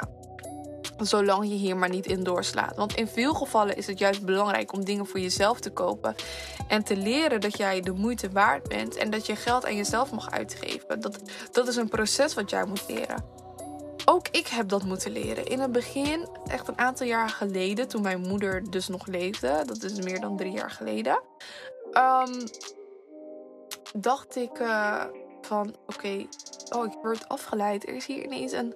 Zolang 0.99 1.49
je 1.49 1.55
hier 1.55 1.77
maar 1.77 1.89
niet 1.89 2.07
in 2.07 2.23
doorslaat. 2.23 2.77
Want 2.77 2.95
in 2.95 3.09
veel 3.09 3.35
gevallen 3.35 3.77
is 3.77 3.87
het 3.87 3.99
juist 3.99 4.25
belangrijk 4.25 4.73
om 4.73 4.85
dingen 4.85 5.07
voor 5.07 5.21
jezelf 5.21 5.61
te 5.61 5.71
kopen. 5.71 6.15
En 6.69 6.83
te 6.83 6.97
leren 6.97 7.41
dat 7.41 7.57
jij 7.57 7.81
de 7.81 7.93
moeite 7.93 8.31
waard 8.31 8.69
bent. 8.69 8.97
En 8.97 9.11
dat 9.11 9.27
je 9.27 9.37
geld 9.37 9.67
aan 9.67 9.77
jezelf 9.77 10.11
mag 10.11 10.31
uitgeven. 10.31 11.01
Dat, 11.01 11.19
dat 11.53 11.69
is 11.69 11.77
een 11.77 11.89
proces 11.89 12.35
wat 12.35 12.51
jij 12.51 12.65
moet 12.65 12.85
leren 12.89 13.46
ook 14.09 14.29
ik 14.29 14.47
heb 14.47 14.69
dat 14.69 14.85
moeten 14.85 15.13
leren. 15.13 15.47
In 15.47 15.61
het 15.61 15.73
begin, 15.73 16.29
echt 16.47 16.69
een 16.69 16.79
aantal 16.79 17.07
jaar 17.07 17.29
geleden, 17.29 17.89
toen 17.89 18.03
mijn 18.03 18.21
moeder 18.21 18.71
dus 18.71 18.89
nog 18.89 19.07
leefde, 19.07 19.63
dat 19.67 19.83
is 19.83 20.01
meer 20.01 20.21
dan 20.21 20.37
drie 20.37 20.53
jaar 20.53 20.71
geleden, 20.71 21.21
um, 21.93 22.49
dacht 24.01 24.37
ik 24.37 24.59
uh, 24.59 25.05
van: 25.41 25.77
oké, 25.87 26.27
oh, 26.77 26.85
ik 26.85 26.99
word 27.03 27.29
afgeleid. 27.29 27.89
Er 27.89 27.95
is 27.95 28.07
hier 28.07 28.25
ineens 28.25 28.53
een. 28.53 28.73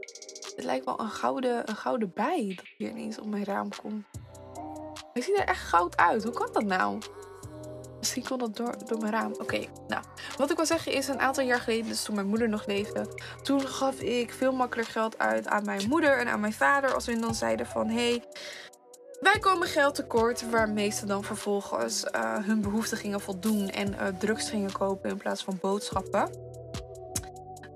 Het 0.56 0.64
lijkt 0.64 0.84
wel 0.84 1.00
een 1.00 1.10
gouden, 1.10 1.68
een 1.68 1.76
gouden 1.76 2.12
bij 2.14 2.52
dat 2.56 2.66
hier 2.76 2.90
ineens 2.90 3.18
op 3.18 3.26
mijn 3.26 3.44
raam 3.44 3.68
komt. 3.82 4.04
Hij 5.12 5.22
ziet 5.22 5.38
er 5.38 5.44
echt 5.44 5.68
goud 5.68 5.96
uit. 5.96 6.24
Hoe 6.24 6.32
kan 6.32 6.48
dat 6.52 6.64
nou? 6.64 6.98
Misschien 8.00 8.24
komt 8.24 8.40
dat 8.40 8.56
door, 8.56 8.74
door 8.86 8.98
mijn 8.98 9.12
raam. 9.12 9.32
Oké, 9.38 9.66
nou. 9.88 10.04
Wat 10.36 10.50
ik 10.50 10.56
wil 10.56 10.66
zeggen 10.66 10.92
is, 10.92 11.08
een 11.08 11.20
aantal 11.20 11.44
jaar 11.44 11.60
geleden, 11.60 11.88
dus 11.88 12.02
toen 12.02 12.14
mijn 12.14 12.26
moeder 12.26 12.48
nog 12.48 12.66
leefde, 12.66 13.06
toen 13.42 13.60
gaf 13.60 14.00
ik 14.00 14.32
veel 14.32 14.52
makkelijker 14.52 14.92
geld 14.92 15.18
uit 15.18 15.48
aan 15.48 15.64
mijn 15.64 15.88
moeder 15.88 16.18
en 16.18 16.28
aan 16.28 16.40
mijn 16.40 16.52
vader. 16.52 16.94
Als 16.94 17.06
we 17.06 17.18
dan 17.18 17.34
zeiden 17.34 17.66
van, 17.66 17.88
hé, 17.88 18.10
hey, 18.10 18.24
wij 19.20 19.38
komen 19.38 19.68
geld 19.68 19.94
tekort, 19.94 20.50
waarmee 20.50 20.90
ze 20.90 21.06
dan 21.06 21.24
vervolgens 21.24 22.04
uh, 22.04 22.36
hun 22.46 22.60
behoeften 22.60 22.98
gingen 22.98 23.20
voldoen 23.20 23.68
en 23.68 23.92
uh, 23.92 24.06
drugs 24.18 24.50
gingen 24.50 24.72
kopen 24.72 25.10
in 25.10 25.16
plaats 25.16 25.44
van 25.44 25.58
boodschappen 25.60 26.49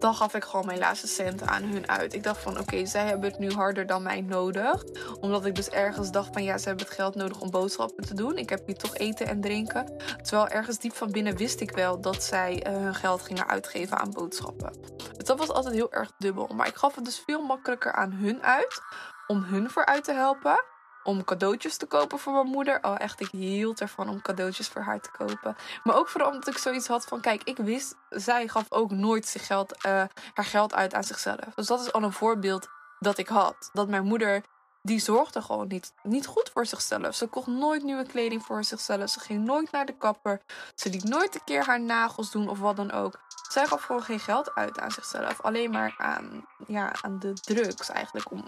dan 0.04 0.14
gaf 0.14 0.34
ik 0.34 0.44
gewoon 0.44 0.66
mijn 0.66 0.78
laatste 0.78 1.06
centen 1.06 1.48
aan 1.48 1.62
hun 1.62 1.88
uit. 1.88 2.14
Ik 2.14 2.22
dacht 2.22 2.42
van 2.42 2.58
oké, 2.58 2.86
zij 2.86 3.06
hebben 3.06 3.30
het 3.30 3.38
nu 3.38 3.50
harder 3.50 3.86
dan 3.86 4.02
mij 4.02 4.20
nodig. 4.20 4.84
Omdat 5.20 5.46
ik 5.46 5.54
dus 5.54 5.68
ergens 5.68 6.10
dacht 6.10 6.28
van 6.32 6.44
ja, 6.44 6.58
ze 6.58 6.68
hebben 6.68 6.84
het 6.84 6.94
geld 6.94 7.14
nodig 7.14 7.40
om 7.40 7.50
boodschappen 7.50 8.06
te 8.06 8.14
doen. 8.14 8.38
Ik 8.38 8.48
heb 8.48 8.66
hier 8.66 8.76
toch 8.76 8.96
eten 8.96 9.26
en 9.26 9.40
drinken. 9.40 9.96
Terwijl 10.22 10.48
ergens 10.48 10.78
diep 10.78 10.94
van 10.94 11.10
binnen 11.10 11.36
wist 11.36 11.60
ik 11.60 11.70
wel 11.70 12.00
dat 12.00 12.22
zij 12.22 12.66
uh, 12.66 12.72
hun 12.76 12.94
geld 12.94 13.22
gingen 13.22 13.48
uitgeven 13.48 13.98
aan 13.98 14.10
boodschappen. 14.10 14.72
Dus 15.16 15.24
dat 15.24 15.38
was 15.38 15.50
altijd 15.50 15.74
heel 15.74 15.92
erg 15.92 16.12
dubbel. 16.18 16.46
Maar 16.54 16.66
ik 16.66 16.76
gaf 16.76 16.94
het 16.94 17.04
dus 17.04 17.22
veel 17.26 17.42
makkelijker 17.42 17.92
aan 17.92 18.12
hun 18.12 18.42
uit. 18.42 18.80
Om 19.26 19.42
hun 19.42 19.70
vooruit 19.70 20.04
te 20.04 20.12
helpen 20.12 20.73
om 21.04 21.24
cadeautjes 21.24 21.76
te 21.76 21.86
kopen 21.86 22.18
voor 22.18 22.32
mijn 22.32 22.46
moeder. 22.46 22.78
Oh, 22.82 22.94
echt, 22.98 23.20
ik 23.20 23.28
hield 23.30 23.80
ervan 23.80 24.08
om 24.08 24.22
cadeautjes 24.22 24.68
voor 24.68 24.82
haar 24.82 25.00
te 25.00 25.10
kopen. 25.10 25.56
Maar 25.82 25.96
ook 25.96 26.08
vooral 26.08 26.30
omdat 26.30 26.48
ik 26.48 26.58
zoiets 26.58 26.86
had 26.86 27.04
van: 27.04 27.20
kijk, 27.20 27.42
ik 27.42 27.56
wist, 27.56 27.94
zij 28.08 28.48
gaf 28.48 28.66
ook 28.68 28.90
nooit 28.90 29.26
zich 29.26 29.46
geld, 29.46 29.76
uh, 29.86 29.92
haar 30.34 30.44
geld 30.44 30.74
uit 30.74 30.94
aan 30.94 31.04
zichzelf. 31.04 31.54
Dus 31.54 31.66
dat 31.66 31.80
is 31.80 31.92
al 31.92 32.02
een 32.02 32.12
voorbeeld 32.12 32.68
dat 32.98 33.18
ik 33.18 33.28
had. 33.28 33.70
Dat 33.72 33.88
mijn 33.88 34.04
moeder, 34.04 34.42
die 34.82 34.98
zorgde 34.98 35.42
gewoon 35.42 35.68
niet, 35.68 35.92
niet 36.02 36.26
goed 36.26 36.50
voor 36.52 36.66
zichzelf. 36.66 37.14
Ze 37.14 37.26
kocht 37.26 37.46
nooit 37.46 37.82
nieuwe 37.82 38.06
kleding 38.06 38.42
voor 38.44 38.64
zichzelf. 38.64 39.10
Ze 39.10 39.20
ging 39.20 39.44
nooit 39.44 39.70
naar 39.70 39.86
de 39.86 39.96
kapper. 39.96 40.40
Ze 40.74 40.90
liet 40.90 41.04
nooit 41.04 41.34
een 41.34 41.44
keer 41.44 41.64
haar 41.64 41.80
nagels 41.80 42.30
doen 42.30 42.48
of 42.48 42.58
wat 42.58 42.76
dan 42.76 42.92
ook. 42.92 43.20
Zij 43.50 43.66
gaf 43.66 43.82
gewoon 43.82 44.02
geen 44.02 44.20
geld 44.20 44.54
uit 44.54 44.78
aan 44.80 44.90
zichzelf. 44.90 45.40
Alleen 45.40 45.70
maar 45.70 45.94
aan, 45.98 46.46
ja, 46.66 46.92
aan 47.02 47.18
de 47.18 47.32
drugs 47.32 47.88
eigenlijk. 47.88 48.30
Om, 48.30 48.44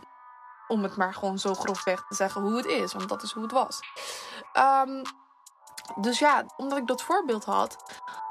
om 0.68 0.82
het 0.82 0.96
maar 0.96 1.14
gewoon 1.14 1.38
zo 1.38 1.54
grofweg 1.54 2.04
te 2.08 2.14
zeggen 2.14 2.42
hoe 2.42 2.56
het 2.56 2.66
is. 2.66 2.92
Want 2.92 3.08
dat 3.08 3.22
is 3.22 3.32
hoe 3.32 3.42
het 3.42 3.52
was. 3.52 3.80
Um, 4.86 5.02
dus 6.00 6.18
ja, 6.18 6.44
omdat 6.56 6.78
ik 6.78 6.86
dat 6.86 7.02
voorbeeld 7.02 7.44
had, 7.44 7.76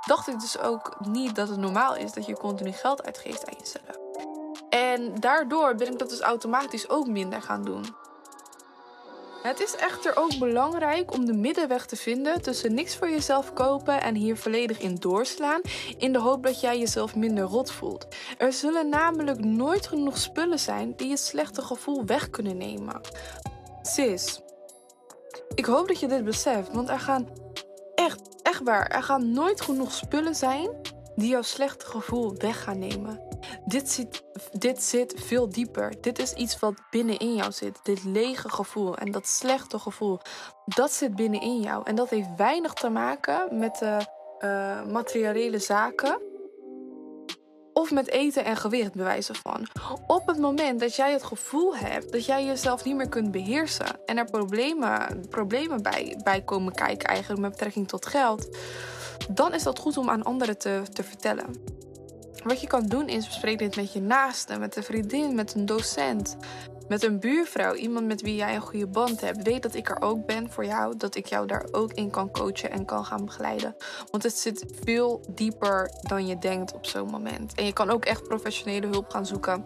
dacht 0.05 0.27
ik 0.27 0.39
dus 0.39 0.59
ook 0.59 0.95
niet 0.99 1.35
dat 1.35 1.47
het 1.47 1.57
normaal 1.57 1.95
is 1.95 2.13
dat 2.13 2.25
je 2.25 2.37
continu 2.37 2.71
geld 2.71 3.03
uitgeeft 3.03 3.47
aan 3.47 3.57
jezelf. 3.59 3.97
En 4.69 5.19
daardoor 5.19 5.75
ben 5.75 5.91
ik 5.91 5.99
dat 5.99 6.09
dus 6.09 6.21
automatisch 6.21 6.89
ook 6.89 7.07
minder 7.07 7.41
gaan 7.41 7.63
doen. 7.63 7.95
Het 9.45 9.59
is 9.59 9.75
echter 9.75 10.15
ook 10.15 10.37
belangrijk 10.39 11.13
om 11.13 11.25
de 11.25 11.33
middenweg 11.33 11.85
te 11.85 11.95
vinden 11.95 12.41
tussen 12.41 12.73
niks 12.73 12.95
voor 12.95 13.09
jezelf 13.09 13.53
kopen 13.53 14.01
en 14.01 14.15
hier 14.15 14.37
volledig 14.37 14.79
in 14.79 14.95
doorslaan, 14.95 15.61
in 15.97 16.13
de 16.13 16.19
hoop 16.19 16.43
dat 16.43 16.61
jij 16.61 16.79
jezelf 16.79 17.15
minder 17.15 17.43
rot 17.43 17.71
voelt. 17.71 18.07
Er 18.37 18.53
zullen 18.53 18.89
namelijk 18.89 19.43
nooit 19.43 19.87
genoeg 19.87 20.17
spullen 20.17 20.59
zijn 20.59 20.93
die 20.95 21.07
je 21.07 21.17
slechte 21.17 21.61
gevoel 21.61 22.05
weg 22.05 22.29
kunnen 22.29 22.57
nemen. 22.57 23.01
Sis, 23.81 24.41
ik 25.55 25.65
hoop 25.65 25.87
dat 25.87 25.99
je 25.99 26.07
dit 26.07 26.23
beseft, 26.23 26.71
want 26.71 26.89
er 26.89 26.99
gaan 26.99 27.27
echt, 27.95 28.19
echt 28.41 28.63
waar, 28.63 28.87
er 28.87 29.03
gaan 29.03 29.31
nooit 29.31 29.61
genoeg 29.61 29.91
spullen 29.91 30.35
zijn 30.35 30.69
die 31.15 31.29
jouw 31.29 31.41
slechte 31.41 31.85
gevoel 31.85 32.33
weg 32.37 32.63
gaan 32.63 32.79
nemen. 32.79 33.21
Dit 33.65 33.89
zit, 33.89 34.23
dit 34.51 34.83
zit 34.83 35.13
veel 35.17 35.49
dieper. 35.49 36.01
Dit 36.01 36.19
is 36.19 36.33
iets 36.33 36.59
wat 36.59 36.73
binnenin 36.89 37.35
jou 37.35 37.51
zit. 37.51 37.79
Dit 37.83 38.03
lege 38.03 38.49
gevoel 38.49 38.97
en 38.97 39.11
dat 39.11 39.27
slechte 39.27 39.79
gevoel, 39.79 40.19
dat 40.65 40.91
zit 40.91 41.15
binnenin 41.15 41.59
jou. 41.59 41.81
En 41.85 41.95
dat 41.95 42.09
heeft 42.09 42.35
weinig 42.37 42.73
te 42.73 42.89
maken 42.89 43.57
met 43.59 43.77
de 43.79 44.05
uh, 44.39 44.91
materiële 44.91 45.59
zaken. 45.59 46.21
Of 47.73 47.91
met 47.91 48.09
eten 48.09 48.45
en 48.45 48.55
gewicht, 48.55 48.93
bewijzen 48.93 49.35
van. 49.35 49.67
Op 50.07 50.27
het 50.27 50.37
moment 50.37 50.79
dat 50.79 50.95
jij 50.95 51.11
het 51.11 51.23
gevoel 51.23 51.75
hebt 51.75 52.11
dat 52.11 52.25
jij 52.25 52.45
jezelf 52.45 52.83
niet 52.83 52.95
meer 52.95 53.09
kunt 53.09 53.31
beheersen. 53.31 54.05
En 54.05 54.17
er 54.17 54.25
problemen, 54.25 55.25
problemen 55.29 55.81
bij, 55.81 56.19
bij 56.23 56.41
komen 56.41 56.73
kijken, 56.73 57.09
eigenlijk 57.09 57.41
met 57.41 57.51
betrekking 57.51 57.87
tot 57.87 58.05
geld. 58.05 58.57
Dan 59.29 59.53
is 59.53 59.63
dat 59.63 59.79
goed 59.79 59.97
om 59.97 60.09
aan 60.09 60.23
anderen 60.23 60.57
te, 60.57 60.81
te 60.93 61.03
vertellen. 61.03 61.45
Wat 62.43 62.61
je 62.61 62.67
kan 62.67 62.85
doen 62.87 63.07
is 63.07 63.25
bespreek 63.25 63.59
dit 63.59 63.75
met 63.75 63.93
je 63.93 64.01
naaste, 64.01 64.57
met 64.57 64.75
een 64.75 64.83
vriendin, 64.83 65.35
met 65.35 65.53
een 65.53 65.65
docent, 65.65 66.37
met 66.87 67.03
een 67.03 67.19
buurvrouw, 67.19 67.73
iemand 67.73 68.07
met 68.07 68.21
wie 68.21 68.35
jij 68.35 68.55
een 68.55 68.61
goede 68.61 68.87
band 68.87 69.21
hebt. 69.21 69.43
Weet 69.43 69.63
dat 69.63 69.75
ik 69.75 69.89
er 69.89 70.01
ook 70.01 70.25
ben 70.25 70.51
voor 70.51 70.65
jou, 70.65 70.97
dat 70.97 71.15
ik 71.15 71.25
jou 71.25 71.47
daar 71.47 71.65
ook 71.71 71.93
in 71.93 72.09
kan 72.09 72.31
coachen 72.31 72.71
en 72.71 72.85
kan 72.85 73.05
gaan 73.05 73.25
begeleiden. 73.25 73.75
Want 74.11 74.23
het 74.23 74.37
zit 74.37 74.65
veel 74.83 75.21
dieper 75.29 75.91
dan 76.01 76.27
je 76.27 76.37
denkt 76.37 76.73
op 76.73 76.85
zo'n 76.85 77.09
moment. 77.09 77.53
En 77.53 77.65
je 77.65 77.73
kan 77.73 77.89
ook 77.89 78.05
echt 78.05 78.23
professionele 78.27 78.87
hulp 78.87 79.11
gaan 79.11 79.25
zoeken 79.25 79.65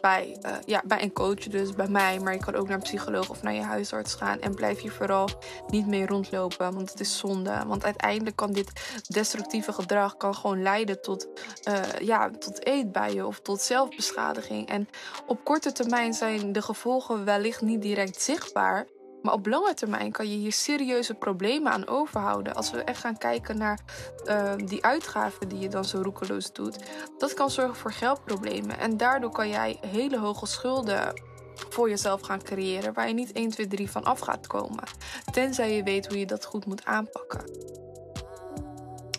bij, 0.00 0.36
uh, 0.46 0.52
ja, 0.64 0.82
bij 0.84 1.02
een 1.02 1.12
coach, 1.12 1.38
dus 1.38 1.74
bij 1.74 1.88
mij. 1.88 2.20
Maar 2.20 2.32
je 2.32 2.38
kan 2.38 2.54
ook 2.54 2.68
naar 2.68 2.76
een 2.76 2.82
psycholoog 2.82 3.30
of 3.30 3.42
naar 3.42 3.54
je 3.54 3.62
huisarts 3.62 4.14
gaan. 4.14 4.40
En 4.40 4.54
blijf 4.54 4.80
hier 4.80 4.92
vooral 4.92 5.28
niet 5.68 5.86
mee 5.86 6.06
rondlopen, 6.06 6.74
want 6.74 6.90
het 6.90 7.00
is 7.00 7.18
zonde. 7.18 7.62
Want 7.66 7.84
uiteindelijk 7.84 8.36
kan 8.36 8.52
dit 8.52 8.72
destructieve 9.08 9.72
gedrag 9.72 10.16
kan 10.16 10.34
gewoon 10.34 10.62
leiden 10.62 11.02
tot, 11.02 11.28
uh, 11.68 11.80
ja, 12.00 12.30
tot 12.30 12.66
eetbuien 12.66 13.26
of 13.26 13.40
tot 13.40 13.60
zelfbeschadiging. 13.60 14.68
En 14.68 14.88
op 15.26 15.44
korte 15.44 15.72
termijn 15.72 16.14
zijn 16.14 16.51
de 16.52 16.62
gevolgen 16.62 17.24
wellicht 17.24 17.60
niet 17.60 17.82
direct 17.82 18.22
zichtbaar. 18.22 18.86
Maar 19.22 19.32
op 19.32 19.46
lange 19.46 19.74
termijn 19.74 20.12
kan 20.12 20.30
je 20.30 20.36
hier 20.36 20.52
serieuze 20.52 21.14
problemen 21.14 21.72
aan 21.72 21.86
overhouden. 21.86 22.54
Als 22.54 22.70
we 22.70 22.84
echt 22.84 23.00
gaan 23.00 23.18
kijken 23.18 23.58
naar 23.58 23.80
uh, 24.26 24.52
die 24.56 24.84
uitgaven 24.84 25.48
die 25.48 25.58
je 25.58 25.68
dan 25.68 25.84
zo 25.84 26.02
roekeloos 26.02 26.52
doet. 26.52 26.78
Dat 27.18 27.34
kan 27.34 27.50
zorgen 27.50 27.76
voor 27.76 27.92
geldproblemen. 27.92 28.78
En 28.78 28.96
daardoor 28.96 29.30
kan 29.30 29.48
jij 29.48 29.78
hele 29.86 30.18
hoge 30.18 30.46
schulden 30.46 31.22
voor 31.54 31.88
jezelf 31.88 32.20
gaan 32.20 32.42
creëren. 32.42 32.92
Waar 32.92 33.08
je 33.08 33.14
niet 33.14 33.32
1, 33.32 33.50
2, 33.50 33.66
3 33.66 33.90
van 33.90 34.04
af 34.04 34.20
gaat 34.20 34.46
komen. 34.46 34.84
Tenzij 35.32 35.76
je 35.76 35.82
weet 35.82 36.06
hoe 36.06 36.18
je 36.18 36.26
dat 36.26 36.44
goed 36.44 36.66
moet 36.66 36.84
aanpakken. 36.84 37.80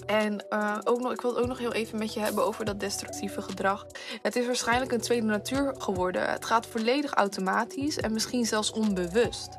En 0.06 0.46
uh, 0.50 0.78
ook 0.84 1.00
nog, 1.00 1.12
ik 1.12 1.22
wil 1.22 1.34
het 1.34 1.40
ook 1.40 1.48
nog 1.48 1.58
heel 1.58 1.74
even 1.74 2.00
met 2.00 2.14
je 2.14 2.20
hebben 2.20 2.46
over 2.46 2.66
dat 2.66 2.80
destructieve 2.80 3.42
gedrag. 3.42 3.86
Het 4.22 4.36
is 4.36 4.46
waarschijnlijk 4.46 4.92
een 4.92 5.02
tweede 5.02 5.26
natuur 5.26 5.76
geworden. 5.78 6.30
Het 6.30 6.46
gaat 6.46 6.66
volledig 6.66 7.14
automatisch 7.14 7.98
en 7.98 8.14
misschien 8.14 8.46
zelfs 8.46 8.72
onbewust. 8.72 9.58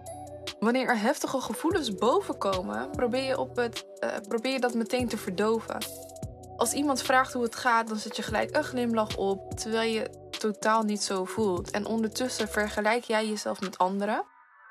Wanneer 0.58 0.88
er 0.88 0.98
heftige 0.98 1.40
gevoelens 1.40 1.94
bovenkomen, 1.94 2.90
probeer 2.90 3.22
je, 3.22 3.38
op 3.38 3.56
het, 3.56 3.86
uh, 4.00 4.10
probeer 4.28 4.52
je 4.52 4.60
dat 4.60 4.74
meteen 4.74 5.08
te 5.08 5.16
verdoven. 5.16 5.76
Als 6.56 6.72
iemand 6.72 7.02
vraagt 7.02 7.32
hoe 7.32 7.42
het 7.42 7.56
gaat, 7.56 7.88
dan 7.88 7.96
zet 7.96 8.16
je 8.16 8.22
gelijk 8.22 8.56
een 8.56 8.64
glimlach 8.64 9.16
op, 9.16 9.58
terwijl 9.58 9.90
je 9.92 10.10
totaal 10.30 10.82
niet 10.82 11.02
zo 11.02 11.24
voelt. 11.24 11.70
En 11.70 11.86
ondertussen 11.86 12.48
vergelijk 12.48 13.04
jij 13.04 13.28
jezelf 13.28 13.60
met 13.60 13.78
anderen. 13.78 14.24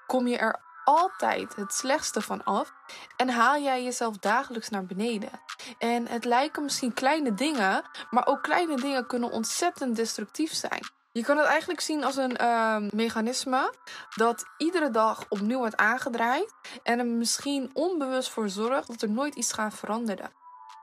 Kom 0.07 0.27
je 0.27 0.37
er 0.37 0.59
altijd 0.83 1.55
het 1.55 1.73
slechtste 1.73 2.21
van 2.21 2.43
af 2.43 2.73
en 3.17 3.29
haal 3.29 3.61
jij 3.61 3.83
jezelf 3.83 4.17
dagelijks 4.17 4.69
naar 4.69 4.85
beneden. 4.85 5.31
En 5.77 6.07
het 6.07 6.25
lijken 6.25 6.63
misschien 6.63 6.93
kleine 6.93 7.33
dingen, 7.33 7.83
maar 8.09 8.27
ook 8.27 8.43
kleine 8.43 8.75
dingen 8.75 9.07
kunnen 9.07 9.31
ontzettend 9.31 9.95
destructief 9.95 10.53
zijn. 10.53 10.81
Je 11.11 11.23
kan 11.23 11.37
het 11.37 11.45
eigenlijk 11.45 11.79
zien 11.79 12.03
als 12.03 12.15
een 12.15 12.37
uh, 12.41 12.77
mechanisme 12.89 13.73
dat 14.15 14.45
iedere 14.57 14.89
dag 14.89 15.25
opnieuw 15.29 15.57
wordt 15.57 15.77
aangedraaid 15.77 16.53
en 16.83 16.99
er 16.99 17.05
misschien 17.05 17.69
onbewust 17.73 18.29
voor 18.29 18.49
zorgt 18.49 18.87
dat 18.87 19.01
er 19.01 19.09
nooit 19.09 19.35
iets 19.35 19.53
gaat 19.53 19.73
veranderen. 19.73 20.31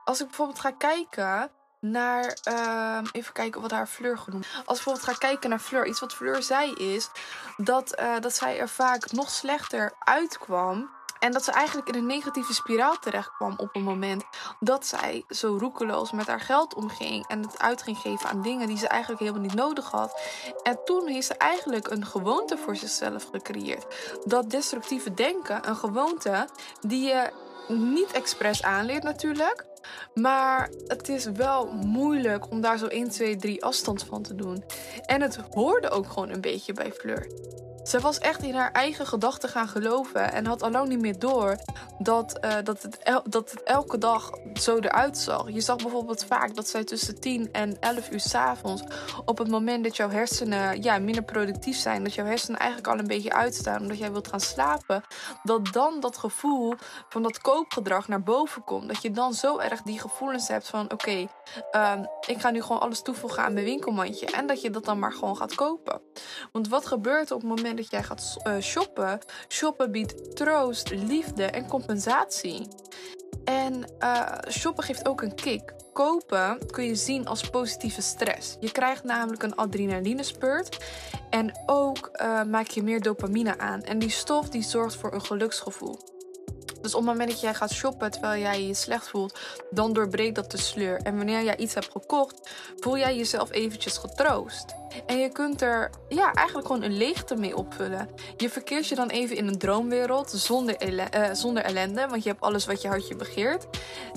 Als 0.03 0.19
ik 0.21 0.27
bijvoorbeeld 0.27 0.59
ga 0.59 0.71
kijken 0.71 1.51
naar. 1.81 2.37
Uh, 2.49 2.97
even 3.11 3.33
kijken 3.33 3.61
wat 3.61 3.71
haar 3.71 3.87
Fleur 3.87 4.17
genoemd. 4.17 4.45
Als 4.45 4.59
ik 4.59 4.65
bijvoorbeeld 4.65 5.05
ga 5.05 5.27
kijken 5.27 5.49
naar 5.49 5.59
Fleur. 5.59 5.87
Iets 5.87 5.99
wat 5.99 6.13
Fleur 6.13 6.43
zei 6.43 6.73
is. 6.73 7.09
Dat, 7.57 7.99
uh, 7.99 8.19
dat 8.19 8.35
zij 8.35 8.59
er 8.59 8.69
vaak 8.69 9.11
nog 9.11 9.29
slechter 9.29 9.93
uitkwam. 9.99 10.89
En 11.19 11.31
dat 11.31 11.43
ze 11.43 11.51
eigenlijk 11.51 11.87
in 11.87 11.95
een 11.95 12.05
negatieve 12.05 12.53
spiraal 12.53 12.99
terecht 12.99 13.31
kwam 13.31 13.53
op 13.57 13.75
een 13.75 13.83
moment 13.83 14.23
dat 14.59 14.85
zij 14.85 15.23
zo 15.27 15.57
roekeloos 15.59 16.11
met 16.11 16.27
haar 16.27 16.39
geld 16.39 16.73
omging. 16.73 17.27
En 17.27 17.41
het 17.41 17.59
uit 17.59 17.81
ging 17.81 17.97
geven 17.97 18.29
aan 18.29 18.41
dingen 18.41 18.67
die 18.67 18.77
ze 18.77 18.87
eigenlijk 18.87 19.21
helemaal 19.21 19.41
niet 19.41 19.53
nodig 19.53 19.91
had. 19.91 20.21
En 20.63 20.79
toen 20.85 21.07
heeft 21.07 21.27
ze 21.27 21.33
eigenlijk 21.33 21.89
een 21.89 22.05
gewoonte 22.05 22.57
voor 22.57 22.75
zichzelf 22.75 23.27
gecreëerd. 23.31 23.85
Dat 24.25 24.49
destructieve 24.49 25.13
denken, 25.13 25.69
een 25.69 25.75
gewoonte 25.75 26.47
die 26.79 27.07
je 27.07 27.31
niet 27.67 28.11
expres 28.11 28.63
aanleert 28.63 29.03
natuurlijk. 29.03 29.65
Maar 30.13 30.69
het 30.87 31.09
is 31.09 31.25
wel 31.25 31.71
moeilijk 31.71 32.51
om 32.51 32.61
daar 32.61 32.77
zo 32.77 32.87
1, 32.87 33.09
2, 33.09 33.35
3 33.35 33.63
afstand 33.63 34.03
van 34.03 34.21
te 34.21 34.35
doen. 34.35 34.63
En 35.05 35.21
het 35.21 35.39
hoorde 35.51 35.89
ook 35.89 36.07
gewoon 36.07 36.29
een 36.29 36.41
beetje 36.41 36.73
bij 36.73 36.91
Fleur. 36.91 37.27
Ze 37.83 37.99
was 37.99 38.17
echt 38.17 38.43
in 38.43 38.55
haar 38.55 38.71
eigen 38.71 39.07
gedachten 39.07 39.49
gaan 39.49 39.67
geloven 39.67 40.31
en 40.31 40.45
had 40.45 40.63
al 40.63 40.71
lang 40.71 40.87
niet 40.87 40.99
meer 40.99 41.19
door 41.19 41.55
dat, 41.99 42.37
uh, 42.45 42.53
dat, 42.63 42.81
het 42.81 43.21
dat 43.25 43.53
elke 43.63 43.97
dag 43.97 44.31
zo 44.53 44.77
eruit 44.77 45.17
zag. 45.17 45.51
Je 45.51 45.61
zag 45.61 45.75
bijvoorbeeld 45.75 46.25
vaak 46.25 46.55
dat 46.55 46.67
zij 46.67 46.83
tussen 46.83 47.19
10 47.19 47.51
en 47.51 47.79
11 47.79 48.11
uur 48.11 48.19
s'avonds, 48.19 48.83
op 49.25 49.37
het 49.37 49.47
moment 49.47 49.83
dat 49.83 49.95
jouw 49.95 50.09
hersenen 50.09 50.83
ja, 50.83 50.99
minder 50.99 51.23
productief 51.23 51.77
zijn, 51.77 52.03
dat 52.03 52.13
jouw 52.13 52.25
hersenen 52.25 52.59
eigenlijk 52.59 52.93
al 52.93 52.99
een 52.99 53.07
beetje 53.07 53.33
uitstaan 53.33 53.81
omdat 53.81 53.97
jij 53.97 54.11
wilt 54.11 54.27
gaan 54.27 54.39
slapen, 54.39 55.03
dat 55.43 55.73
dan 55.73 55.99
dat 55.99 56.17
gevoel 56.17 56.73
van 57.09 57.23
dat 57.23 57.41
koopgedrag 57.41 58.07
naar 58.07 58.23
boven 58.23 58.63
komt. 58.63 58.87
Dat 58.87 59.01
je 59.01 59.11
dan 59.11 59.33
zo 59.33 59.57
erg 59.57 59.81
die 59.81 59.99
gevoelens 59.99 60.47
hebt 60.47 60.67
van 60.67 60.91
oké, 60.91 61.27
um, 61.71 62.07
ik 62.27 62.39
ga 62.39 62.49
nu 62.49 62.61
gewoon 62.61 62.81
alles 62.81 63.01
toevoegen 63.01 63.43
aan 63.43 63.53
mijn 63.53 63.65
winkelmandje 63.65 64.25
en 64.25 64.47
dat 64.47 64.61
je 64.61 64.69
dat 64.69 64.85
dan 64.85 64.99
maar 64.99 65.13
gewoon 65.13 65.37
gaat 65.37 65.55
kopen. 65.55 66.01
Want 66.51 66.67
wat 66.67 66.85
gebeurt 66.85 67.31
op 67.31 67.41
het 67.41 67.49
moment 67.49 67.70
dat 67.75 67.91
jij 67.91 68.03
gaat 68.03 68.37
uh, 68.47 68.59
shoppen, 68.59 69.19
shoppen 69.47 69.91
biedt 69.91 70.35
troost, 70.35 70.89
liefde 70.89 71.45
en 71.45 71.67
compensatie. 71.67 72.67
En 73.43 73.85
uh, 73.99 74.37
shoppen 74.49 74.83
geeft 74.83 75.07
ook 75.07 75.21
een 75.21 75.35
kick. 75.35 75.73
Kopen 75.93 76.71
kun 76.71 76.83
je 76.83 76.95
zien 76.95 77.27
als 77.27 77.49
positieve 77.49 78.01
stress. 78.01 78.57
Je 78.59 78.71
krijgt 78.71 79.03
namelijk 79.03 79.43
een 79.43 79.55
adrenalinespeurt. 79.55 80.77
En 81.29 81.59
ook 81.65 82.09
uh, 82.21 82.43
maak 82.43 82.67
je 82.67 82.83
meer 82.83 83.01
dopamine 83.01 83.57
aan. 83.57 83.81
En 83.81 83.99
die 83.99 84.09
stof 84.09 84.49
die 84.49 84.63
zorgt 84.63 84.95
voor 84.95 85.13
een 85.13 85.25
geluksgevoel. 85.25 86.10
Dus 86.81 86.93
op 86.93 87.01
het 87.01 87.09
moment 87.09 87.29
dat 87.29 87.41
jij 87.41 87.53
gaat 87.53 87.71
shoppen 87.71 88.11
terwijl 88.11 88.41
jij 88.41 88.67
je 88.67 88.73
slecht 88.73 89.09
voelt, 89.09 89.39
dan 89.69 89.93
doorbreekt 89.93 90.35
dat 90.35 90.51
de 90.51 90.57
sleur. 90.57 91.01
En 91.01 91.17
wanneer 91.17 91.43
jij 91.43 91.57
iets 91.57 91.73
hebt 91.73 91.91
gekocht, 91.91 92.49
voel 92.79 92.97
jij 92.97 93.17
jezelf 93.17 93.51
eventjes 93.51 93.97
getroost. 93.97 94.79
En 95.05 95.19
je 95.19 95.29
kunt 95.29 95.61
er 95.61 95.89
ja, 96.09 96.33
eigenlijk 96.33 96.67
gewoon 96.67 96.81
een 96.83 96.97
leegte 96.97 97.35
mee 97.35 97.55
opvullen. 97.57 98.09
Je 98.37 98.49
verkeert 98.49 98.87
je 98.87 98.95
dan 98.95 99.09
even 99.09 99.35
in 99.35 99.47
een 99.47 99.57
droomwereld 99.57 100.29
zonder, 100.29 100.93
uh, 100.93 101.33
zonder 101.33 101.63
ellende. 101.63 102.07
Want 102.07 102.23
je 102.23 102.29
hebt 102.29 102.41
alles 102.41 102.65
wat 102.65 102.81
je 102.81 102.87
hartje 102.87 103.15
begeert. 103.15 103.67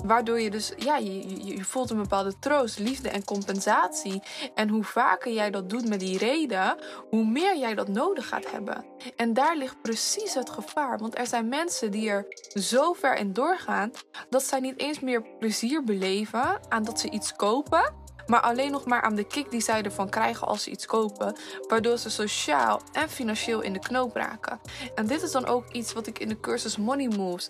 Waardoor 0.03 0.39
je 0.39 0.49
dus, 0.49 0.73
ja, 0.77 0.97
je, 0.97 1.45
je, 1.45 1.63
voelt 1.63 1.89
een 1.89 2.01
bepaalde 2.01 2.39
troost, 2.39 2.79
liefde 2.79 3.09
en 3.09 3.23
compensatie. 3.23 4.21
En 4.55 4.69
hoe 4.69 4.83
vaker 4.83 5.33
jij 5.33 5.51
dat 5.51 5.69
doet 5.69 5.87
met 5.87 5.99
die 5.99 6.17
reden, 6.17 6.75
hoe 7.09 7.25
meer 7.25 7.57
jij 7.57 7.75
dat 7.75 7.87
nodig 7.87 8.27
gaat 8.27 8.51
hebben. 8.51 8.85
En 9.15 9.33
daar 9.33 9.57
ligt 9.57 9.81
precies 9.81 10.33
het 10.33 10.49
gevaar. 10.49 10.97
Want 10.97 11.17
er 11.17 11.27
zijn 11.27 11.49
mensen 11.49 11.91
die 11.91 12.09
er 12.09 12.25
zo 12.53 12.93
ver 12.93 13.15
in 13.17 13.33
doorgaan 13.33 13.91
dat 14.29 14.43
zij 14.43 14.59
niet 14.59 14.79
eens 14.79 14.99
meer 14.99 15.23
plezier 15.39 15.83
beleven 15.83 16.59
aan 16.69 16.83
dat 16.83 16.99
ze 16.99 17.09
iets 17.09 17.35
kopen 17.35 18.03
maar 18.25 18.41
alleen 18.41 18.71
nog 18.71 18.85
maar 18.85 19.01
aan 19.01 19.15
de 19.15 19.23
kick 19.23 19.51
die 19.51 19.61
zij 19.61 19.81
ervan 19.81 20.09
krijgen 20.09 20.47
als 20.47 20.63
ze 20.63 20.69
iets 20.69 20.85
kopen, 20.85 21.35
waardoor 21.67 21.97
ze 21.97 22.09
sociaal 22.09 22.81
en 22.91 23.09
financieel 23.09 23.61
in 23.61 23.73
de 23.73 23.79
knoop 23.79 24.15
raken. 24.15 24.59
En 24.95 25.07
dit 25.07 25.21
is 25.21 25.31
dan 25.31 25.45
ook 25.45 25.71
iets 25.71 25.93
wat 25.93 26.07
ik 26.07 26.19
in 26.19 26.29
de 26.29 26.39
cursus 26.39 26.77
Money 26.77 27.07
Moves 27.07 27.49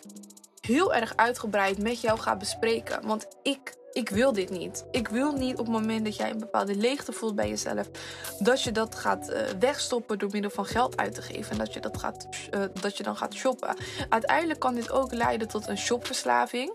heel 0.62 0.94
erg 0.94 1.16
uitgebreid 1.16 1.82
met 1.82 2.02
jou 2.02 2.20
ga 2.20 2.36
bespreken, 2.36 3.08
want 3.08 3.28
ik 3.44 3.74
ik 3.96 4.10
wil 4.10 4.34
dit 4.34 4.50
niet. 4.50 4.86
Ik 4.92 5.08
wil 5.08 5.32
niet 5.32 5.52
op 5.52 5.66
het 5.66 5.75
moment 5.75 6.06
dat 6.06 6.16
jij 6.16 6.30
een 6.30 6.40
bepaalde 6.40 6.75
leegte 6.75 7.12
voelt 7.12 7.36
bij 7.36 7.50
jezelf, 7.50 7.90
dat 8.40 8.62
je 8.62 8.72
dat 8.72 8.96
gaat 8.96 9.30
uh, 9.30 9.38
wegstoppen 9.60 10.20
door 10.20 10.30
middel 10.32 10.52
van 10.52 10.66
geld 10.66 10.98
uit 10.98 11.14
te 11.14 11.22
geven. 11.22 11.52
En 11.52 11.58
dat 11.58 11.74
je, 11.74 11.80
dat, 11.80 11.98
gaat, 11.98 12.28
uh, 12.54 12.64
dat 12.82 12.98
je 12.98 13.04
dan 13.04 13.18
gaat 13.18 13.34
shoppen. 13.34 13.75
Uiteindelijk 14.10 14.60
kan 14.60 14.75
dit 14.75 14.92
ook 14.92 15.14
leiden 15.14 15.48
tot 15.48 15.68
een 15.68 15.78
shopverslaving. 15.78 16.74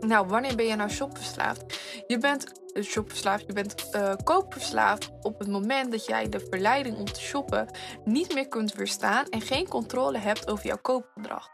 Nou, 0.00 0.26
wanneer 0.26 0.56
ben 0.56 0.66
je 0.66 0.76
nou 0.76 0.90
shopverslaafd? 0.90 1.80
Je 2.06 2.18
bent 2.18 2.52
shopverslaafd, 2.82 3.46
je 3.46 3.52
bent 3.52 3.88
uh, 3.92 4.12
koopverslaafd 4.24 5.10
op 5.22 5.38
het 5.38 5.48
moment 5.48 5.90
dat 5.90 6.06
jij 6.06 6.28
de 6.28 6.40
verleiding 6.40 6.96
om 6.96 7.12
te 7.12 7.20
shoppen 7.20 7.68
niet 8.04 8.34
meer 8.34 8.48
kunt 8.48 8.74
weerstaan 8.74 9.28
en 9.28 9.40
geen 9.40 9.68
controle 9.68 10.18
hebt 10.18 10.50
over 10.50 10.66
jouw 10.66 10.78
koopgedrag. 10.82 11.48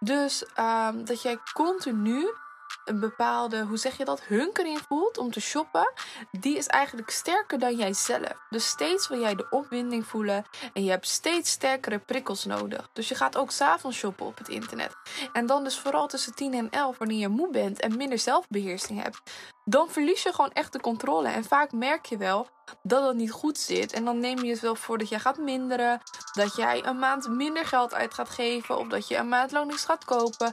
Dus 0.00 0.44
um, 0.58 1.04
dat 1.04 1.22
jij 1.22 1.38
continu 1.52 2.30
een 2.86 3.00
bepaalde, 3.00 3.64
hoe 3.64 3.76
zeg 3.76 3.96
je 3.96 4.04
dat, 4.04 4.22
hunkering 4.22 4.80
voelt 4.88 5.18
om 5.18 5.30
te 5.30 5.40
shoppen, 5.40 5.92
die 6.30 6.56
is 6.56 6.66
eigenlijk 6.66 7.10
sterker 7.10 7.58
dan 7.58 7.76
jijzelf. 7.76 8.32
Dus 8.50 8.66
steeds 8.66 9.08
wil 9.08 9.20
jij 9.20 9.34
de 9.34 9.46
opwinding 9.50 10.06
voelen 10.06 10.44
en 10.72 10.84
je 10.84 10.90
hebt 10.90 11.06
steeds 11.06 11.50
sterkere 11.50 11.98
prikkels 11.98 12.44
nodig. 12.44 12.88
Dus 12.92 13.08
je 13.08 13.14
gaat 13.14 13.36
ook 13.36 13.50
s'avonds 13.50 13.96
shoppen 13.96 14.26
op 14.26 14.38
het 14.38 14.48
internet. 14.48 14.96
En 15.32 15.46
dan 15.46 15.64
dus 15.64 15.78
vooral 15.78 16.06
tussen 16.06 16.34
10 16.34 16.54
en 16.54 16.70
11 16.70 16.98
wanneer 16.98 17.18
je 17.18 17.28
moe 17.28 17.50
bent 17.50 17.80
en 17.80 17.96
minder 17.96 18.18
zelfbeheersing 18.18 19.02
hebt. 19.02 19.22
Dan 19.68 19.88
verlies 19.88 20.22
je 20.22 20.32
gewoon 20.32 20.52
echt 20.52 20.72
de 20.72 20.80
controle. 20.80 21.28
En 21.28 21.44
vaak 21.44 21.72
merk 21.72 22.06
je 22.06 22.16
wel 22.16 22.48
dat 22.82 23.06
het 23.06 23.16
niet 23.16 23.30
goed 23.30 23.58
zit. 23.58 23.92
En 23.92 24.04
dan 24.04 24.18
neem 24.18 24.38
je 24.44 24.50
het 24.50 24.60
wel 24.60 24.74
voor 24.74 24.98
dat 24.98 25.08
jij 25.08 25.18
gaat 25.18 25.38
minderen. 25.38 26.00
Dat 26.32 26.56
jij 26.56 26.84
een 26.84 26.98
maand 26.98 27.28
minder 27.28 27.64
geld 27.64 27.94
uit 27.94 28.14
gaat 28.14 28.28
geven. 28.28 28.78
Of 28.78 28.86
dat 28.86 29.08
je 29.08 29.16
een 29.16 29.28
maand 29.28 29.52
lang 29.52 29.80
gaat 29.80 30.04
kopen. 30.04 30.50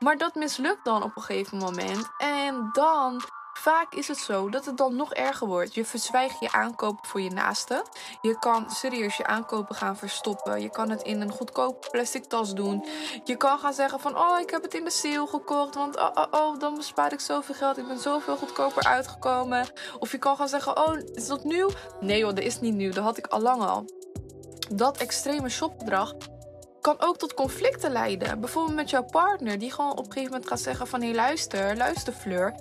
Maar 0.00 0.18
dat 0.18 0.34
mislukt 0.34 0.84
dan 0.84 1.02
op 1.02 1.16
een 1.16 1.22
gegeven 1.22 1.58
moment. 1.58 2.08
En 2.18 2.68
dan 2.72 3.22
Vaak 3.52 3.94
is 3.94 4.08
het 4.08 4.18
zo 4.18 4.48
dat 4.48 4.64
het 4.64 4.76
dan 4.76 4.96
nog 4.96 5.14
erger 5.14 5.46
wordt. 5.46 5.74
Je 5.74 5.84
verzwijgt 5.84 6.40
je 6.40 6.52
aankopen 6.52 7.08
voor 7.08 7.20
je 7.20 7.30
naaste. 7.30 7.84
Je 8.20 8.38
kan 8.38 8.70
serieus 8.70 9.16
je 9.16 9.26
aankopen 9.26 9.74
gaan 9.74 9.96
verstoppen. 9.96 10.60
Je 10.60 10.70
kan 10.70 10.90
het 10.90 11.02
in 11.02 11.20
een 11.20 11.30
goedkope 11.30 11.88
plastic 11.90 12.24
tas 12.24 12.54
doen. 12.54 12.86
Je 13.24 13.36
kan 13.36 13.58
gaan 13.58 13.72
zeggen 13.72 14.00
van 14.00 14.18
oh 14.18 14.40
ik 14.40 14.50
heb 14.50 14.62
het 14.62 14.74
in 14.74 14.84
de 14.84 14.90
sale 14.90 15.26
gekocht. 15.26 15.74
Want 15.74 15.96
oh 15.96 16.10
oh 16.14 16.26
oh 16.30 16.58
dan 16.58 16.74
bespaar 16.74 17.12
ik 17.12 17.20
zoveel 17.20 17.54
geld. 17.54 17.78
Ik 17.78 17.86
ben 17.86 17.98
zoveel 17.98 18.36
goedkoper 18.36 18.84
uitgekomen. 18.84 19.66
Of 19.98 20.12
je 20.12 20.18
kan 20.18 20.36
gaan 20.36 20.48
zeggen 20.48 20.76
oh 20.76 20.98
is 21.14 21.26
dat 21.26 21.44
nieuw? 21.44 21.70
Nee 22.00 22.22
hoor 22.22 22.34
dat 22.34 22.44
is 22.44 22.60
niet 22.60 22.74
nieuw. 22.74 22.92
Dat 22.92 23.04
had 23.04 23.18
ik 23.18 23.26
al 23.26 23.40
lang 23.40 23.62
al. 23.62 23.84
Dat 24.70 24.96
extreme 24.96 25.48
shopgedrag 25.48 26.14
kan 26.80 26.96
ook 26.98 27.18
tot 27.18 27.34
conflicten 27.34 27.92
leiden. 27.92 28.40
Bijvoorbeeld 28.40 28.76
met 28.76 28.90
jouw 28.90 29.04
partner, 29.04 29.58
die 29.58 29.72
gewoon 29.72 29.90
op 29.90 29.98
een 29.98 30.12
gegeven 30.12 30.30
moment 30.30 30.48
gaat 30.48 30.60
zeggen: 30.60 30.86
van 30.86 31.02
hé, 31.02 31.12
luister, 31.12 31.76
luister, 31.76 32.12
Fleur 32.12 32.54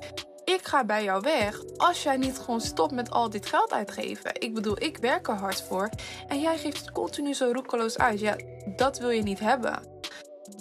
ik 0.54 0.68
ga 0.68 0.84
bij 0.84 1.04
jou 1.04 1.22
weg 1.22 1.62
als 1.78 2.04
jij 2.04 2.18
niet 2.18 2.40
gewoon 2.40 2.62
stopt 2.62 2.92
met 2.92 3.12
al 3.12 3.30
dit 3.30 3.46
geld 3.46 3.74
uitgeven. 3.74 4.32
Ik 4.34 4.54
bedoel, 4.54 4.82
ik 4.82 4.98
werk 4.98 5.28
er 5.28 5.36
hard 5.36 5.62
voor 5.62 5.90
en 6.28 6.40
jij 6.40 6.58
geeft 6.58 6.80
het 6.80 6.92
continu 6.92 7.34
zo 7.34 7.52
roekeloos 7.54 7.98
uit. 7.98 8.20
Ja, 8.20 8.36
dat 8.76 8.98
wil 8.98 9.10
je 9.10 9.22
niet 9.22 9.40
hebben. 9.40 10.00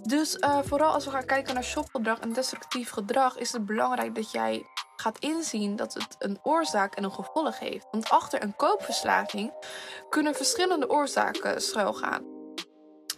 Dus 0.02 0.36
uh, 0.36 0.58
vooral 0.64 0.92
als 0.92 1.04
we 1.04 1.10
gaan 1.10 1.24
kijken 1.24 1.54
naar 1.54 1.64
shopgedrag 1.64 2.18
en 2.18 2.32
destructief 2.32 2.90
gedrag, 2.90 3.38
is 3.38 3.52
het 3.52 3.66
belangrijk 3.66 4.14
dat 4.14 4.30
jij 4.30 4.62
gaat 4.96 5.18
inzien 5.18 5.76
dat 5.76 5.94
het 5.94 6.16
een 6.18 6.38
oorzaak 6.42 6.94
en 6.94 7.04
een 7.04 7.12
gevolg 7.12 7.58
heeft. 7.58 7.86
Want 7.90 8.10
achter 8.10 8.42
een 8.42 8.56
koopverslaving 8.56 9.52
kunnen 10.08 10.34
verschillende 10.34 10.90
oorzaken 10.90 11.62
schuilgaan. 11.62 12.22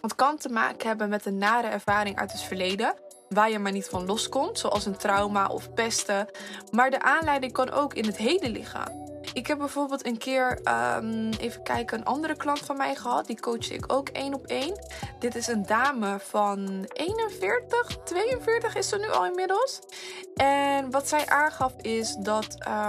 Het 0.01 0.15
kan 0.15 0.37
te 0.37 0.49
maken 0.49 0.87
hebben 0.87 1.09
met 1.09 1.25
een 1.25 1.37
nare 1.37 1.67
ervaring 1.67 2.17
uit 2.17 2.31
het 2.31 2.41
verleden, 2.41 2.95
waar 3.33 3.51
je 3.51 3.59
maar 3.59 3.71
niet 3.71 3.87
van 3.87 4.05
loskomt, 4.05 4.59
zoals 4.59 4.85
een 4.85 4.97
trauma 4.97 5.47
of 5.47 5.73
pesten. 5.73 6.27
Maar 6.71 6.89
de 6.89 7.01
aanleiding 7.01 7.51
kan 7.51 7.71
ook 7.71 7.93
in 7.93 8.05
het 8.05 8.17
heden 8.17 8.51
liggen. 8.51 9.01
Ik 9.33 9.47
heb 9.47 9.57
bijvoorbeeld 9.57 10.05
een 10.05 10.17
keer, 10.17 10.59
um, 10.97 11.29
even 11.39 11.63
kijken, 11.63 11.97
een 11.97 12.05
andere 12.05 12.35
klant 12.35 12.59
van 12.59 12.77
mij 12.77 12.95
gehad. 12.95 13.27
Die 13.27 13.39
coachte 13.39 13.73
ik 13.73 13.93
ook 13.93 14.09
één 14.09 14.33
op 14.33 14.45
één. 14.45 14.79
Dit 15.19 15.35
is 15.35 15.47
een 15.47 15.65
dame 15.65 16.19
van 16.19 16.85
41, 16.93 17.97
42 18.03 18.75
is 18.75 18.89
ze 18.89 18.97
nu 18.97 19.09
al 19.09 19.25
inmiddels. 19.25 19.79
En 20.35 20.91
wat 20.91 21.07
zij 21.07 21.27
aangaf 21.27 21.73
is 21.81 22.15
dat. 22.15 22.57
Uh, 22.67 22.87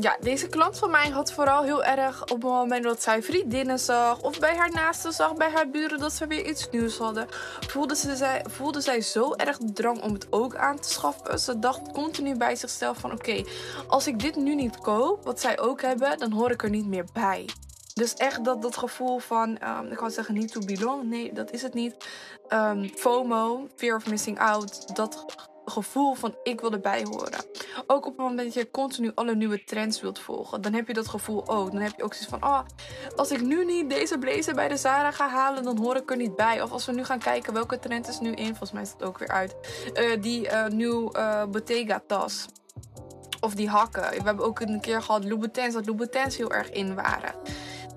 ja, 0.00 0.16
deze 0.20 0.48
klant 0.48 0.78
van 0.78 0.90
mij 0.90 1.08
had 1.08 1.32
vooral 1.32 1.62
heel 1.62 1.84
erg 1.84 2.22
op 2.22 2.28
het 2.28 2.42
moment 2.42 2.84
dat 2.84 3.02
zij 3.02 3.22
vriendinnen 3.22 3.78
zag 3.78 4.20
of 4.20 4.38
bij 4.38 4.56
haar 4.56 4.70
naasten 4.70 5.12
zag, 5.12 5.34
bij 5.34 5.50
haar 5.50 5.70
buren 5.70 5.98
dat 5.98 6.12
ze 6.12 6.26
weer 6.26 6.46
iets 6.46 6.68
nieuws 6.70 6.98
hadden, 6.98 7.26
voelde, 7.66 7.96
ze, 7.96 8.16
zij, 8.16 8.44
voelde 8.48 8.80
zij 8.80 9.00
zo 9.00 9.34
erg 9.34 9.58
drang 9.74 10.02
om 10.02 10.12
het 10.12 10.26
ook 10.30 10.56
aan 10.56 10.78
te 10.78 10.88
schaffen. 10.90 11.38
Ze 11.38 11.58
dacht 11.58 11.92
continu 11.92 12.36
bij 12.36 12.56
zichzelf 12.56 12.98
van 12.98 13.12
oké, 13.12 13.44
als 13.88 14.06
ik 14.06 14.18
dit 14.18 14.36
nu 14.36 14.54
niet 14.54 14.78
koop, 14.78 15.24
wat 15.24 15.40
zij 15.40 15.58
ook 15.58 15.82
hebben, 15.82 16.18
dan 16.18 16.32
hoor 16.32 16.50
ik 16.50 16.62
er 16.62 16.70
niet 16.70 16.86
meer 16.86 17.06
bij. 17.12 17.48
Dus 17.94 18.14
echt 18.14 18.44
dat, 18.44 18.62
dat 18.62 18.76
gevoel 18.76 19.18
van, 19.18 19.48
um, 19.48 19.90
ik 19.90 19.96
kan 19.96 20.10
zeggen 20.10 20.34
niet 20.34 20.52
to 20.52 20.60
belong, 20.60 21.04
nee 21.04 21.32
dat 21.32 21.50
is 21.50 21.62
het 21.62 21.74
niet. 21.74 22.08
Um, 22.48 22.90
FOMO, 22.96 23.68
fear 23.76 23.96
of 23.96 24.06
missing 24.06 24.38
out, 24.38 24.96
dat 24.96 25.48
gevoel 25.64 26.14
van 26.14 26.34
ik 26.42 26.60
wil 26.60 26.72
erbij 26.72 27.04
horen. 27.10 27.44
Ook 27.86 28.06
op 28.06 28.16
het 28.16 28.16
moment 28.16 28.38
dat 28.38 28.54
je 28.54 28.70
continu 28.70 29.12
alle 29.14 29.34
nieuwe 29.34 29.64
trends 29.64 30.00
wilt 30.00 30.18
volgen, 30.18 30.62
dan 30.62 30.72
heb 30.72 30.86
je 30.86 30.94
dat 30.94 31.08
gevoel 31.08 31.48
ook. 31.48 31.72
Dan 31.72 31.80
heb 31.80 31.92
je 31.96 32.02
ook 32.02 32.14
zoiets 32.14 32.30
van, 32.30 32.44
oh, 32.44 32.60
als 33.16 33.30
ik 33.30 33.40
nu 33.40 33.64
niet 33.64 33.90
deze 33.90 34.18
blazer 34.18 34.54
bij 34.54 34.68
de 34.68 34.76
Zara 34.76 35.10
ga 35.10 35.28
halen, 35.28 35.62
dan 35.62 35.78
hoor 35.78 35.96
ik 35.96 36.10
er 36.10 36.16
niet 36.16 36.36
bij. 36.36 36.62
Of 36.62 36.70
als 36.70 36.86
we 36.86 36.92
nu 36.92 37.04
gaan 37.04 37.18
kijken 37.18 37.52
welke 37.52 37.78
trend 37.78 38.08
is 38.08 38.20
nu 38.20 38.32
in, 38.32 38.46
volgens 38.46 38.72
mij 38.72 38.82
is 38.82 38.90
het 38.90 39.02
ook 39.02 39.18
weer 39.18 39.28
uit, 39.28 39.54
uh, 39.94 40.22
die 40.22 40.46
uh, 40.46 40.66
nieuw 40.66 41.16
uh, 41.16 41.44
Bottega 41.44 42.02
tas. 42.06 42.46
Of 43.40 43.54
die 43.54 43.68
hakken. 43.68 44.10
We 44.10 44.22
hebben 44.22 44.44
ook 44.44 44.60
een 44.60 44.80
keer 44.80 45.02
gehad 45.02 45.24
Louboutins, 45.24 45.74
dat 45.74 45.86
Louboutins 45.86 46.36
heel 46.36 46.52
erg 46.52 46.70
in 46.70 46.94
waren. 46.94 47.34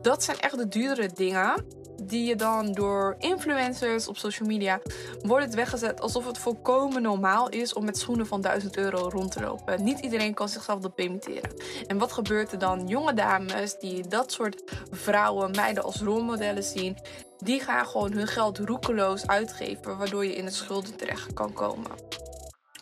Dat 0.02 0.24
zijn 0.24 0.40
echt 0.40 0.58
de 0.58 0.68
duurdere 0.68 1.08
dingen 1.14 1.66
die 2.06 2.26
je 2.26 2.36
dan 2.36 2.72
door 2.72 3.16
influencers 3.20 4.08
op 4.08 4.18
social 4.18 4.48
media 4.48 4.82
wordt 5.22 5.46
het 5.46 5.56
weggezet 5.56 6.02
alsof 6.02 6.26
het 6.26 6.38
volkomen 6.38 7.02
normaal 7.02 7.50
is 7.50 7.74
om 7.74 7.86
met 7.86 7.98
schoenen 7.98 8.28
van 8.28 8.42
1000 8.42 8.78
euro 8.78 9.10
rond 9.10 9.32
te 9.32 9.42
lopen. 9.42 9.84
Niet 9.84 10.00
iedereen 10.00 10.34
kan 10.34 10.50
zichzelf 10.50 10.80
dat 10.80 10.96
permitteren. 10.96 11.52
En 11.88 11.98
wat 11.98 12.12
gebeurt 12.12 12.52
er 12.52 12.60
dan? 12.60 12.88
Jonge 12.88 13.14
dames 13.14 13.80
die 13.80 14.08
dat 14.08 14.32
soort 14.32 14.64
vrouwen, 14.92 15.52
meiden 15.52 15.84
als 15.84 16.02
rolmodellen 16.02 16.64
zien, 16.64 16.98
die 17.38 17.60
gaan 17.60 17.86
gewoon 17.86 18.12
hun 18.12 18.28
geld 18.28 18.58
roekeloos 18.58 19.28
uitgeven, 19.28 19.98
waardoor 19.98 20.26
je 20.26 20.36
in 20.36 20.46
het 20.46 20.56
schulden 20.56 20.96
terecht 20.96 21.34
kan 21.34 21.54
komen. 21.54 21.92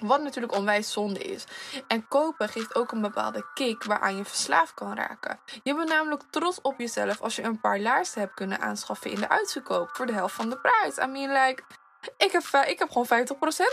Wat 0.02 0.22
natuurlijk 0.22 0.56
onwijs 0.56 0.92
zonde 0.92 1.20
is. 1.20 1.44
En 1.88 2.08
kopen 2.08 2.50
geeft 2.50 2.76
ook 2.76 2.92
een 2.92 3.02
bepaalde 3.02 3.46
kick 3.54 3.84
waaraan 3.84 4.18
je 4.18 4.26
verslaafd 4.26 4.74
kan 4.74 4.96
raken. 4.96 5.40
Je 5.64 5.76
bent 5.76 5.90
namelijk 5.90 6.24
trots 6.30 6.62
op 6.62 6.80
jezelf 6.80 7.22
als 7.22 7.36
je 7.36 7.44
een 7.44 7.60
paar 7.60 7.80
laarzen 7.80 8.22
hebt 8.22 8.34
kunnen 8.34 8.60
aanschaffen 8.60 9.12
in 9.12 9.20
de 9.20 9.30
uitverkoop 9.30 9.90
voor 9.94 10.06
de 10.06 10.14
helft 10.14 10.36
van 10.36 10.50
de 10.50 10.58
prijs. 10.58 10.98
I 10.98 11.06
mean, 11.06 11.32
like, 11.46 11.64
ik 12.18 12.32
heb, 12.32 12.44
ik 12.68 12.80
heb 12.80 12.90
gewoon 12.92 13.26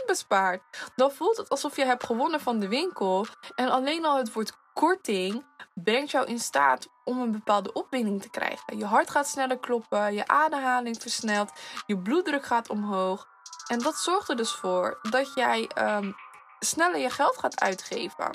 50% 0.03 0.07
bespaard. 0.07 0.63
Dan 0.97 1.13
voelt 1.13 1.37
het 1.37 1.49
alsof 1.49 1.77
je 1.77 1.85
hebt 1.85 2.05
gewonnen 2.05 2.41
van 2.41 2.59
de 2.59 2.69
winkel. 2.69 3.27
En 3.55 3.69
alleen 3.69 4.05
al 4.05 4.17
het 4.17 4.33
woord 4.33 4.53
korting 4.73 5.45
brengt 5.75 6.11
jou 6.11 6.27
in 6.27 6.39
staat 6.39 6.89
om 7.05 7.21
een 7.21 7.33
bepaalde 7.33 7.73
opwinding 7.73 8.23
te 8.23 8.31
krijgen. 8.31 8.79
Je 8.79 8.85
hart 8.85 9.11
gaat 9.11 9.29
sneller 9.29 9.59
kloppen, 9.59 10.15
je 10.15 10.27
ademhaling 10.27 10.97
versnelt, 11.01 11.53
je 11.87 11.99
bloeddruk 11.99 12.45
gaat 12.45 12.69
omhoog. 12.69 13.27
En 13.69 13.79
dat 13.79 13.97
zorgt 13.97 14.29
er 14.29 14.37
dus 14.37 14.53
voor 14.53 14.99
dat 15.03 15.35
jij 15.35 15.71
um, 15.79 16.17
sneller 16.61 17.01
je 17.01 17.11
geld 17.11 17.39
gaat 17.39 17.61
uitgeven. 17.61 18.31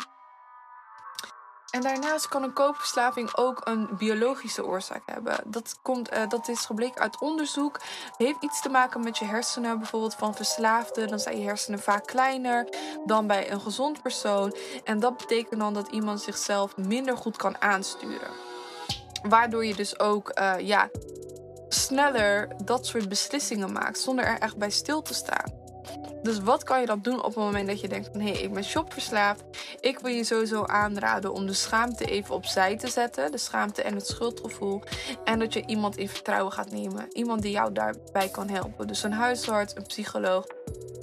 En 1.74 1.82
daarnaast 1.82 2.28
kan 2.28 2.44
een 2.44 2.54
koopverslaving 2.54 3.36
ook 3.36 3.62
een 3.64 3.90
biologische 3.98 4.66
oorzaak 4.66 5.02
hebben. 5.06 5.36
Dat, 5.46 5.80
komt, 5.82 6.14
uh, 6.14 6.30
dat 6.30 6.48
is 6.48 6.66
gebleken 6.66 7.02
uit 7.02 7.20
onderzoek. 7.20 7.74
Het 8.06 8.18
heeft 8.18 8.44
iets 8.44 8.62
te 8.62 8.70
maken 8.70 9.04
met 9.04 9.18
je 9.18 9.26
hersenen. 9.26 9.80
Bijvoorbeeld 9.80 10.16
van 10.16 10.36
verslaafden. 10.36 11.08
Dan 11.08 11.20
zijn 11.20 11.38
je 11.40 11.46
hersenen 11.46 11.80
vaak 11.80 12.06
kleiner 12.06 12.68
dan 13.06 13.28
bij 13.28 13.52
een 13.52 13.62
gezond 13.62 14.02
persoon. 14.02 14.56
En 14.84 15.00
dat 15.00 15.18
betekent 15.18 15.60
dan 15.60 15.74
dat 15.74 15.88
iemand 15.88 16.22
zichzelf 16.22 16.78
minder 16.78 17.18
goed 17.18 17.38
kan 17.38 17.62
aansturen. 17.62 18.32
Waardoor 19.24 19.66
je 19.66 19.76
dus 19.76 20.00
ook 20.00 20.40
uh, 20.40 20.60
ja, 20.60 20.90
sneller 21.74 22.48
dat 22.66 22.86
soort 22.86 23.10
beslissingen 23.10 23.72
maakt. 23.72 24.00
Zonder 24.00 24.26
er 24.26 24.40
echt 24.40 24.58
bij 24.58 24.70
stil 24.70 25.02
te 25.02 25.14
staan. 25.14 25.63
Dus 26.24 26.40
wat 26.40 26.64
kan 26.64 26.80
je 26.80 26.86
dan 26.86 27.02
doen 27.02 27.18
op 27.18 27.26
het 27.26 27.36
moment 27.36 27.68
dat 27.68 27.82
je 27.82 27.88
denkt 27.88 28.10
van 28.12 28.22
hé, 28.22 28.32
ik 28.32 28.54
ben 28.54 28.64
shopverslaafd. 28.64 29.44
Ik 29.80 30.00
wil 30.00 30.12
je 30.12 30.24
sowieso 30.24 30.64
aanraden 30.64 31.34
om 31.34 31.46
de 31.46 31.54
schaamte 31.54 32.06
even 32.06 32.36
opzij 32.36 32.78
te 32.78 32.88
zetten. 32.88 33.32
De 33.32 33.38
schaamte 33.38 33.82
en 33.82 33.96
het 33.96 34.08
schuldgevoel. 34.08 34.82
En 35.24 35.40
dat 35.40 35.54
je 35.54 35.66
iemand 35.66 35.98
in 35.98 36.10
vertrouwen 36.10 36.54
gaat 36.54 36.72
nemen. 36.72 37.06
Iemand 37.10 37.42
die 37.42 37.52
jou 37.52 37.72
daarbij 37.72 38.30
kan 38.30 38.50
helpen. 38.50 38.88
Dus 38.88 39.04
een 39.04 39.12
huisarts, 39.12 39.76
een 39.76 39.86
psycholoog 39.86 40.46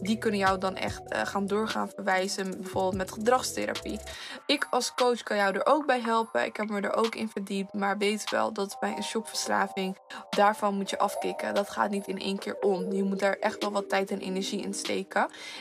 die 0.00 0.18
kunnen 0.18 0.40
jou 0.40 0.58
dan 0.58 0.76
echt 0.76 1.02
uh, 1.12 1.20
gaan 1.24 1.46
doorgaan 1.46 1.90
verwijzen, 1.94 2.50
bijvoorbeeld 2.60 2.96
met 2.96 3.12
gedragstherapie. 3.12 3.98
Ik 4.46 4.66
als 4.70 4.94
coach 4.94 5.22
kan 5.22 5.36
jou 5.36 5.54
er 5.54 5.66
ook 5.66 5.86
bij 5.86 6.00
helpen. 6.00 6.44
Ik 6.44 6.56
heb 6.56 6.68
me 6.68 6.80
er 6.80 6.94
ook 6.94 7.14
in 7.14 7.28
verdiept, 7.28 7.72
maar 7.72 7.98
weet 7.98 8.30
wel 8.30 8.52
dat 8.52 8.76
bij 8.80 8.96
een 8.96 9.02
shopverslaving, 9.02 9.98
daarvan 10.30 10.74
moet 10.74 10.90
je 10.90 10.98
afkicken. 10.98 11.54
Dat 11.54 11.70
gaat 11.70 11.90
niet 11.90 12.06
in 12.06 12.18
één 12.18 12.38
keer 12.38 12.56
om. 12.60 12.92
Je 12.92 13.02
moet 13.02 13.18
daar 13.18 13.36
echt 13.40 13.62
wel 13.62 13.72
wat 13.72 13.88
tijd 13.88 14.10
en 14.10 14.20
energie 14.20 14.62
in 14.62 14.74
steken. 14.74 15.09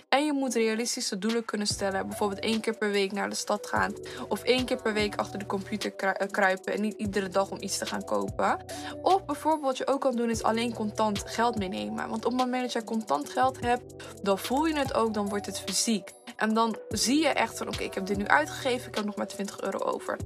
En 0.10 0.26
je 0.26 0.34
moet 0.34 0.54
realistische 0.54 1.18
doelen 1.18 1.46
kunnen 1.46 1.68
stellen. 1.68 2.08
Bijvoorbeeld 2.08 2.40
één 2.40 2.60
keer 2.60 2.78
per 2.78 2.92
week 2.92 3.12
naar 3.12 3.30
de 3.30 3.36
stad 3.36 3.68
gaan. 3.68 3.94
Of 4.28 4.44
één 4.44 4.66
keer 4.66 4.82
per 4.82 4.94
week 4.94 5.16
achter 5.16 5.40
de 5.40 5.46
computer 5.46 5.94
eh, 5.96 6.28
kruipen. 6.28 6.74
En 6.74 6.82
niet 6.82 6.98
iedere 6.98 7.30
dag 7.30 7.52
om 7.52 7.58
iets 7.62 7.78
te 7.78 7.86
gaan 7.86 8.04
kopen. 8.04 8.66
Of 9.02 9.26
bijvoorbeeld 9.26 9.64
wat 9.66 9.78
je 9.78 9.88
ook 9.88 10.02
kan 10.02 10.16
doen 10.16 10.30
is 10.30 10.44
alleen 10.44 10.74
contant 10.74 11.24
geld 11.26 11.58
meenemen. 11.58 12.10
Want 12.10 12.26
op 12.26 12.32
het 12.32 12.42
moment 12.42 12.64
dat 12.64 12.74
je 12.74 12.84
contant 12.84 13.30
geld 13.30 13.60
hebt, 13.60 13.94
dan 14.22 14.40
voel 14.40 14.66
je 14.66 14.76
het 14.76 14.94
ook, 14.94 15.14
dan 15.14 15.30
wordt 15.30 15.46
het 15.46 15.60
fysiek. 15.60 16.12
En 16.40 16.54
dan 16.54 16.78
zie 16.90 17.22
je 17.22 17.28
echt 17.28 17.58
van 17.58 17.68
oké, 17.68 17.84
ik 17.84 17.94
heb 17.94 18.06
dit 18.06 18.18
nu 18.18 18.28
uitgegeven, 18.28 18.88
ik 18.88 18.96
heb 18.96 19.06
nog 19.06 19.16
maar 19.16 19.28
20 19.28 19.62
euro 19.62 19.78
over. 19.78 20.18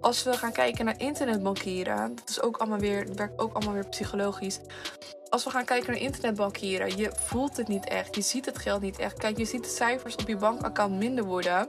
Als 0.00 0.22
we 0.22 0.32
gaan 0.32 0.52
kijken 0.52 0.84
naar 0.84 1.00
internetbankieren, 1.00 2.14
dat 2.14 2.28
is 2.28 2.40
ook 2.40 2.56
allemaal 2.56 2.78
weer, 2.78 3.14
werkt 3.14 3.40
ook 3.40 3.54
allemaal 3.54 3.74
weer 3.74 3.88
psychologisch. 3.88 4.60
Als 5.28 5.44
we 5.44 5.50
gaan 5.50 5.64
kijken 5.64 5.92
naar 5.92 6.00
internetbankieren, 6.00 6.96
je 6.96 7.10
voelt 7.14 7.56
het 7.56 7.68
niet 7.68 7.88
echt, 7.88 8.14
je 8.14 8.20
ziet 8.20 8.44
het 8.44 8.58
geld 8.58 8.80
niet 8.80 8.98
echt. 8.98 9.18
Kijk, 9.18 9.38
je 9.38 9.44
ziet 9.44 9.64
de 9.64 9.70
cijfers 9.70 10.16
op 10.16 10.28
je 10.28 10.36
bankaccount 10.36 10.98
minder 10.98 11.24
worden. 11.24 11.68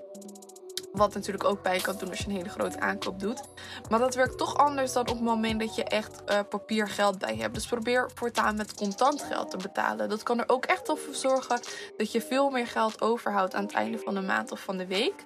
Wat 0.91 1.13
natuurlijk 1.13 1.43
ook 1.43 1.61
bij 1.61 1.79
kan 1.79 1.95
doen 1.97 2.09
als 2.09 2.19
je 2.19 2.25
een 2.25 2.35
hele 2.35 2.49
grote 2.49 2.79
aankoop 2.79 3.19
doet. 3.19 3.41
Maar 3.89 3.99
dat 3.99 4.15
werkt 4.15 4.37
toch 4.37 4.57
anders 4.57 4.93
dan 4.93 5.01
op 5.01 5.15
het 5.15 5.21
moment 5.21 5.59
dat 5.59 5.75
je 5.75 5.83
echt 5.83 6.21
uh, 6.29 6.39
papier 6.49 6.87
geld 6.87 7.17
bij 7.17 7.35
hebt. 7.35 7.53
Dus 7.53 7.67
probeer 7.67 8.11
voortaan 8.15 8.55
met 8.55 8.73
contant 8.73 9.21
geld 9.21 9.51
te 9.51 9.57
betalen. 9.57 10.09
Dat 10.09 10.23
kan 10.23 10.39
er 10.39 10.49
ook 10.49 10.65
echt 10.65 10.87
voor 10.87 11.15
zorgen 11.15 11.59
dat 11.97 12.11
je 12.11 12.21
veel 12.21 12.49
meer 12.49 12.67
geld 12.67 13.01
overhoudt 13.01 13.55
aan 13.55 13.63
het 13.63 13.73
einde 13.73 13.97
van 13.97 14.13
de 14.13 14.21
maand 14.21 14.51
of 14.51 14.59
van 14.59 14.77
de 14.77 14.87
week. 14.87 15.25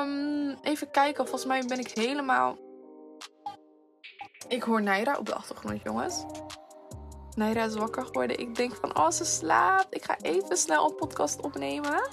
Um, 0.00 0.56
even 0.62 0.90
kijken, 0.90 1.24
volgens 1.24 1.46
mij 1.46 1.64
ben 1.66 1.78
ik 1.78 1.90
helemaal. 1.90 2.56
Ik 4.48 4.62
hoor 4.62 4.82
Naira 4.82 5.16
op 5.18 5.26
de 5.26 5.34
achtergrond, 5.34 5.82
jongens. 5.82 6.24
Naira 7.34 7.64
is 7.64 7.74
wakker 7.74 8.04
geworden. 8.04 8.38
Ik 8.38 8.54
denk 8.54 8.74
van, 8.74 8.96
oh, 8.96 9.10
ze 9.10 9.24
slaapt. 9.24 9.86
Ik 9.94 10.04
ga 10.04 10.16
even 10.20 10.56
snel 10.56 10.88
een 10.88 10.94
podcast 10.94 11.40
opnemen. 11.40 12.08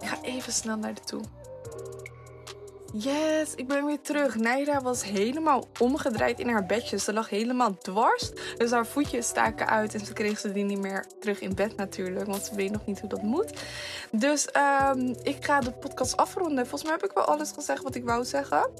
Ik 0.00 0.08
ga 0.08 0.22
even 0.22 0.52
snel 0.52 0.76
naar 0.76 0.94
de 0.94 1.00
toe. 1.00 1.22
Yes, 2.92 3.54
ik 3.54 3.68
ben 3.68 3.84
weer 3.84 4.00
terug. 4.00 4.34
Naira 4.34 4.80
was 4.80 5.04
helemaal 5.04 5.68
omgedraaid 5.78 6.38
in 6.40 6.48
haar 6.48 6.66
bedje. 6.66 6.98
Ze 6.98 7.12
lag 7.12 7.28
helemaal 7.28 7.78
dwars. 7.78 8.30
Dus 8.56 8.70
haar 8.70 8.86
voetjes 8.86 9.26
staken 9.26 9.66
uit. 9.66 9.94
En 9.94 10.06
ze 10.06 10.12
kreeg 10.12 10.38
ze 10.38 10.52
die 10.52 10.64
niet 10.64 10.80
meer 10.80 11.06
terug 11.20 11.40
in 11.40 11.54
bed 11.54 11.76
natuurlijk. 11.76 12.26
Want 12.26 12.44
ze 12.44 12.54
weet 12.54 12.70
nog 12.70 12.86
niet 12.86 13.00
hoe 13.00 13.08
dat 13.08 13.22
moet. 13.22 13.52
Dus 14.10 14.48
um, 14.96 15.16
ik 15.22 15.44
ga 15.44 15.60
de 15.60 15.72
podcast 15.72 16.16
afronden. 16.16 16.66
Volgens 16.66 16.82
mij 16.82 16.92
heb 16.92 17.04
ik 17.04 17.12
wel 17.14 17.24
alles 17.24 17.52
gezegd 17.52 17.82
wat 17.82 17.94
ik 17.94 18.04
wou 18.04 18.24
zeggen. 18.24 18.70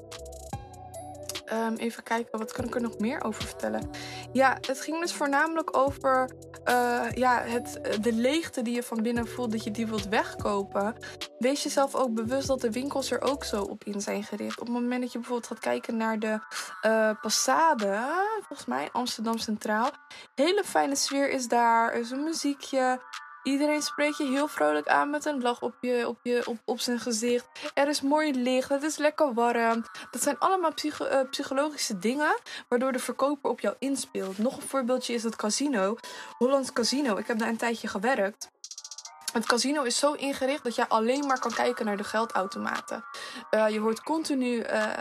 Um, 1.53 1.75
even 1.75 2.03
kijken, 2.03 2.39
wat 2.39 2.51
kan 2.51 2.65
ik 2.65 2.75
er 2.75 2.81
nog 2.81 2.97
meer 2.97 3.23
over 3.23 3.43
vertellen? 3.43 3.89
Ja, 4.31 4.57
het 4.67 4.81
ging 4.81 4.99
dus 4.99 5.13
voornamelijk 5.13 5.77
over 5.77 6.29
uh, 6.65 7.11
ja, 7.13 7.41
het, 7.41 7.79
de 8.01 8.13
leegte 8.13 8.61
die 8.61 8.75
je 8.75 8.83
van 8.83 9.01
binnen 9.01 9.27
voelt, 9.27 9.51
dat 9.51 9.63
je 9.63 9.71
die 9.71 9.87
wilt 9.87 10.07
wegkopen. 10.07 10.95
Wees 11.39 11.63
jezelf 11.63 11.95
ook 11.95 12.13
bewust 12.13 12.47
dat 12.47 12.61
de 12.61 12.71
winkels 12.71 13.11
er 13.11 13.21
ook 13.21 13.43
zo 13.43 13.61
op 13.61 13.83
in 13.83 14.01
zijn 14.01 14.23
gericht. 14.23 14.59
Op 14.59 14.67
het 14.67 14.75
moment 14.75 15.01
dat 15.01 15.11
je 15.11 15.17
bijvoorbeeld 15.17 15.47
gaat 15.47 15.59
kijken 15.59 15.97
naar 15.97 16.19
de 16.19 16.39
uh, 16.85 17.11
Passade, 17.21 17.99
volgens 18.37 18.67
mij 18.67 18.89
Amsterdam 18.91 19.37
Centraal. 19.37 19.91
Hele 20.35 20.63
fijne 20.63 20.95
sfeer 20.95 21.29
is 21.29 21.47
daar. 21.47 21.93
Er 21.93 21.99
is 21.99 22.11
een 22.11 22.23
muziekje. 22.23 22.99
Iedereen 23.43 23.81
spreekt 23.81 24.17
je 24.17 24.23
heel 24.23 24.47
vrolijk 24.47 24.87
aan 24.87 25.09
met 25.09 25.25
een 25.25 25.41
lach 25.41 25.61
op, 25.61 25.73
je, 25.81 26.07
op, 26.07 26.17
je, 26.23 26.43
op, 26.45 26.57
op 26.65 26.79
zijn 26.79 26.99
gezicht. 26.99 27.45
Er 27.73 27.87
is 27.87 28.01
mooi 28.01 28.33
licht, 28.33 28.69
het 28.69 28.83
is 28.83 28.97
lekker 28.97 29.33
warm. 29.33 29.85
Dat 30.11 30.23
zijn 30.23 30.39
allemaal 30.39 30.73
psycho 30.73 31.05
uh, 31.05 31.19
psychologische 31.29 31.99
dingen 31.99 32.39
waardoor 32.67 32.91
de 32.91 32.99
verkoper 32.99 33.49
op 33.49 33.59
jou 33.59 33.75
inspeelt. 33.79 34.37
Nog 34.37 34.55
een 34.55 34.67
voorbeeldje 34.67 35.13
is 35.13 35.23
het 35.23 35.35
casino. 35.35 35.97
Hollands 36.37 36.73
Casino. 36.73 37.17
Ik 37.17 37.27
heb 37.27 37.37
daar 37.37 37.49
een 37.49 37.57
tijdje 37.57 37.87
gewerkt. 37.87 38.51
Het 39.31 39.45
casino 39.45 39.83
is 39.83 39.97
zo 39.97 40.13
ingericht 40.13 40.63
dat 40.63 40.75
jij 40.75 40.85
alleen 40.87 41.25
maar 41.25 41.39
kan 41.39 41.53
kijken 41.53 41.85
naar 41.85 41.97
de 41.97 42.03
geldautomaten. 42.03 43.03
Uh, 43.51 43.69
je 43.69 43.79
hoort 43.79 44.03
continu 44.03 44.47
uh, 44.47 44.63
uh, 44.63 44.91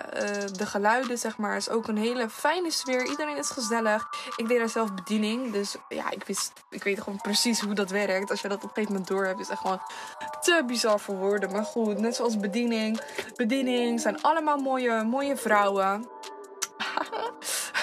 de 0.53 0.67
geluiden, 0.67 1.19
zeg 1.19 1.37
maar. 1.37 1.53
Het 1.53 1.61
is 1.61 1.69
ook 1.69 1.89
een 1.89 1.97
hele 1.97 2.29
fijne 2.29 2.71
sfeer. 2.71 3.07
Iedereen 3.07 3.37
is 3.37 3.51
gezellig. 3.51 4.09
Ik 4.37 4.49
deed 4.49 4.59
daar 4.59 4.69
zelf 4.69 4.95
bediening. 4.95 5.53
Dus 5.53 5.77
ja, 5.89 6.11
ik, 6.11 6.25
wist, 6.25 6.53
ik 6.71 6.83
weet 6.83 7.01
gewoon 7.01 7.21
precies 7.21 7.61
hoe 7.61 7.75
dat 7.75 7.91
werkt. 7.91 8.31
Als 8.31 8.41
je 8.41 8.49
dat 8.49 8.57
op 8.57 8.63
een 8.63 8.69
gegeven 8.69 8.93
moment 8.93 9.11
door 9.11 9.25
hebt, 9.25 9.41
is 9.41 9.49
echt 9.49 9.61
gewoon 9.61 9.81
te 10.41 10.63
bizar 10.67 11.01
voor 11.01 11.17
woorden. 11.17 11.53
Maar 11.53 11.65
goed, 11.65 11.99
net 11.99 12.17
zoals 12.17 12.39
bediening. 12.39 13.01
Bediening 13.37 14.01
zijn 14.01 14.23
allemaal 14.23 14.57
mooie, 14.57 15.03
mooie 15.05 15.37
vrouwen. 15.37 16.09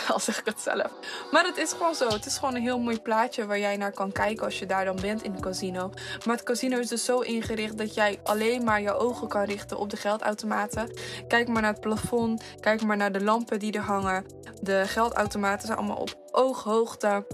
Al 0.14 0.20
zeg 0.20 0.40
ik 0.40 0.46
het 0.46 0.62
zelf. 0.62 0.92
Maar 1.32 1.46
het 1.46 1.58
is 1.58 1.72
gewoon 1.72 1.96
zo. 1.96 2.08
Het 2.08 2.26
is 2.26 2.38
gewoon 2.38 2.56
een 2.56 2.62
heel 2.62 2.80
mooi 2.80 3.02
plaatje 3.02 3.46
waar 3.46 3.60
jij 3.60 3.78
naar 3.78 3.92
kan 3.92 4.12
kijken 4.12 4.46
als 4.46 4.60
je 4.60 4.66
daar 4.66 4.86
dan 4.86 4.98
bent 5.02 5.24
in 5.24 5.32
het 5.32 5.42
casino. 5.42 5.92
Maar 6.26 6.36
het 6.36 6.46
casino 6.46 6.78
is 6.78 6.88
dus 6.88 7.06
zo 7.06 7.20
ingericht 7.20 7.78
dat 7.78 7.94
jij 7.94 8.20
alleen 8.24 8.64
maar 8.64 8.82
je 8.82 8.94
ogen 8.94 9.28
kan 9.28 9.44
richten 9.44 9.78
op 9.78 9.90
de 9.90 9.98
geldautomaten. 9.98 10.98
Kijk 11.28 11.48
maar 11.48 11.62
naar 11.62 11.72
het 11.72 11.82
plafond. 11.82 12.44
Kijk 12.60 12.84
maar 12.84 12.98
naar 12.98 13.12
de 13.12 13.24
lampen 13.24 13.60
die 13.60 13.72
er 13.72 13.82
hangen. 13.82 14.26
De 14.62 14.84
geldautomaten 14.86 15.68
zijn 15.68 15.78
allemaal 15.78 15.98
op 15.98 16.16
ooghoogte. 16.32 17.26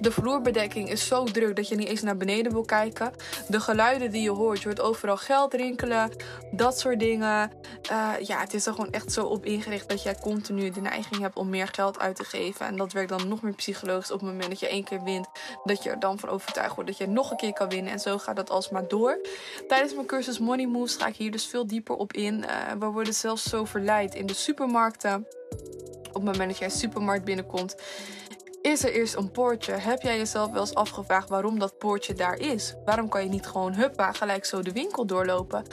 De 0.00 0.12
vloerbedekking 0.12 0.90
is 0.90 1.06
zo 1.06 1.24
druk 1.24 1.56
dat 1.56 1.68
je 1.68 1.76
niet 1.76 1.88
eens 1.88 2.02
naar 2.02 2.16
beneden 2.16 2.52
wil 2.52 2.64
kijken. 2.64 3.12
De 3.48 3.60
geluiden 3.60 4.10
die 4.10 4.22
je 4.22 4.30
hoort, 4.30 4.58
je 4.58 4.64
hoort 4.64 4.80
overal 4.80 5.16
geld 5.16 5.54
rinkelen, 5.54 6.10
dat 6.50 6.78
soort 6.78 7.00
dingen. 7.00 7.52
Uh, 7.92 8.12
ja, 8.20 8.40
het 8.40 8.54
is 8.54 8.66
er 8.66 8.74
gewoon 8.74 8.92
echt 8.92 9.12
zo 9.12 9.24
op 9.24 9.44
ingericht 9.44 9.88
dat 9.88 10.02
jij 10.02 10.14
continu 10.14 10.70
de 10.70 10.80
neiging 10.80 11.20
hebt 11.20 11.36
om 11.36 11.48
meer 11.48 11.68
geld 11.68 11.98
uit 11.98 12.16
te 12.16 12.24
geven. 12.24 12.66
En 12.66 12.76
dat 12.76 12.92
werkt 12.92 13.08
dan 13.08 13.28
nog 13.28 13.42
meer 13.42 13.54
psychologisch 13.54 14.10
op 14.10 14.20
het 14.20 14.28
moment 14.28 14.48
dat 14.48 14.60
je 14.60 14.68
één 14.68 14.84
keer 14.84 15.02
wint. 15.02 15.26
Dat 15.64 15.82
je 15.82 15.90
er 15.90 16.00
dan 16.00 16.18
van 16.18 16.28
overtuigd 16.28 16.74
wordt 16.74 16.90
dat 16.90 16.98
je 16.98 17.06
nog 17.06 17.30
een 17.30 17.36
keer 17.36 17.52
kan 17.52 17.68
winnen. 17.68 17.92
En 17.92 18.00
zo 18.00 18.18
gaat 18.18 18.36
dat 18.36 18.50
alsmaar 18.50 18.88
door. 18.88 19.18
Tijdens 19.68 19.94
mijn 19.94 20.06
cursus 20.06 20.38
Money 20.38 20.66
Moves 20.66 20.96
ga 20.96 21.06
ik 21.06 21.16
hier 21.16 21.30
dus 21.30 21.46
veel 21.46 21.66
dieper 21.66 21.96
op 21.96 22.12
in. 22.12 22.44
Uh, 22.44 22.72
we 22.78 22.86
worden 22.86 23.14
zelfs 23.14 23.42
zo 23.42 23.64
verleid 23.64 24.14
in 24.14 24.26
de 24.26 24.34
supermarkten. 24.34 25.26
Op 26.08 26.24
het 26.24 26.32
moment 26.32 26.48
dat 26.48 26.58
jij 26.58 26.70
supermarkt 26.70 27.24
binnenkomt 27.24 27.76
is 28.62 28.84
er 28.84 28.92
eerst 28.92 29.14
een 29.14 29.30
poortje? 29.30 29.72
Heb 29.72 30.02
jij 30.02 30.16
jezelf 30.16 30.50
wel 30.50 30.60
eens 30.60 30.74
afgevraagd 30.74 31.28
waarom 31.28 31.58
dat 31.58 31.78
poortje 31.78 32.14
daar 32.14 32.38
is? 32.38 32.74
Waarom 32.84 33.08
kan 33.08 33.22
je 33.22 33.28
niet 33.28 33.46
gewoon 33.46 33.74
huppa 33.74 34.12
gelijk 34.12 34.44
zo 34.44 34.62
de 34.62 34.72
winkel 34.72 35.06
doorlopen? 35.06 35.64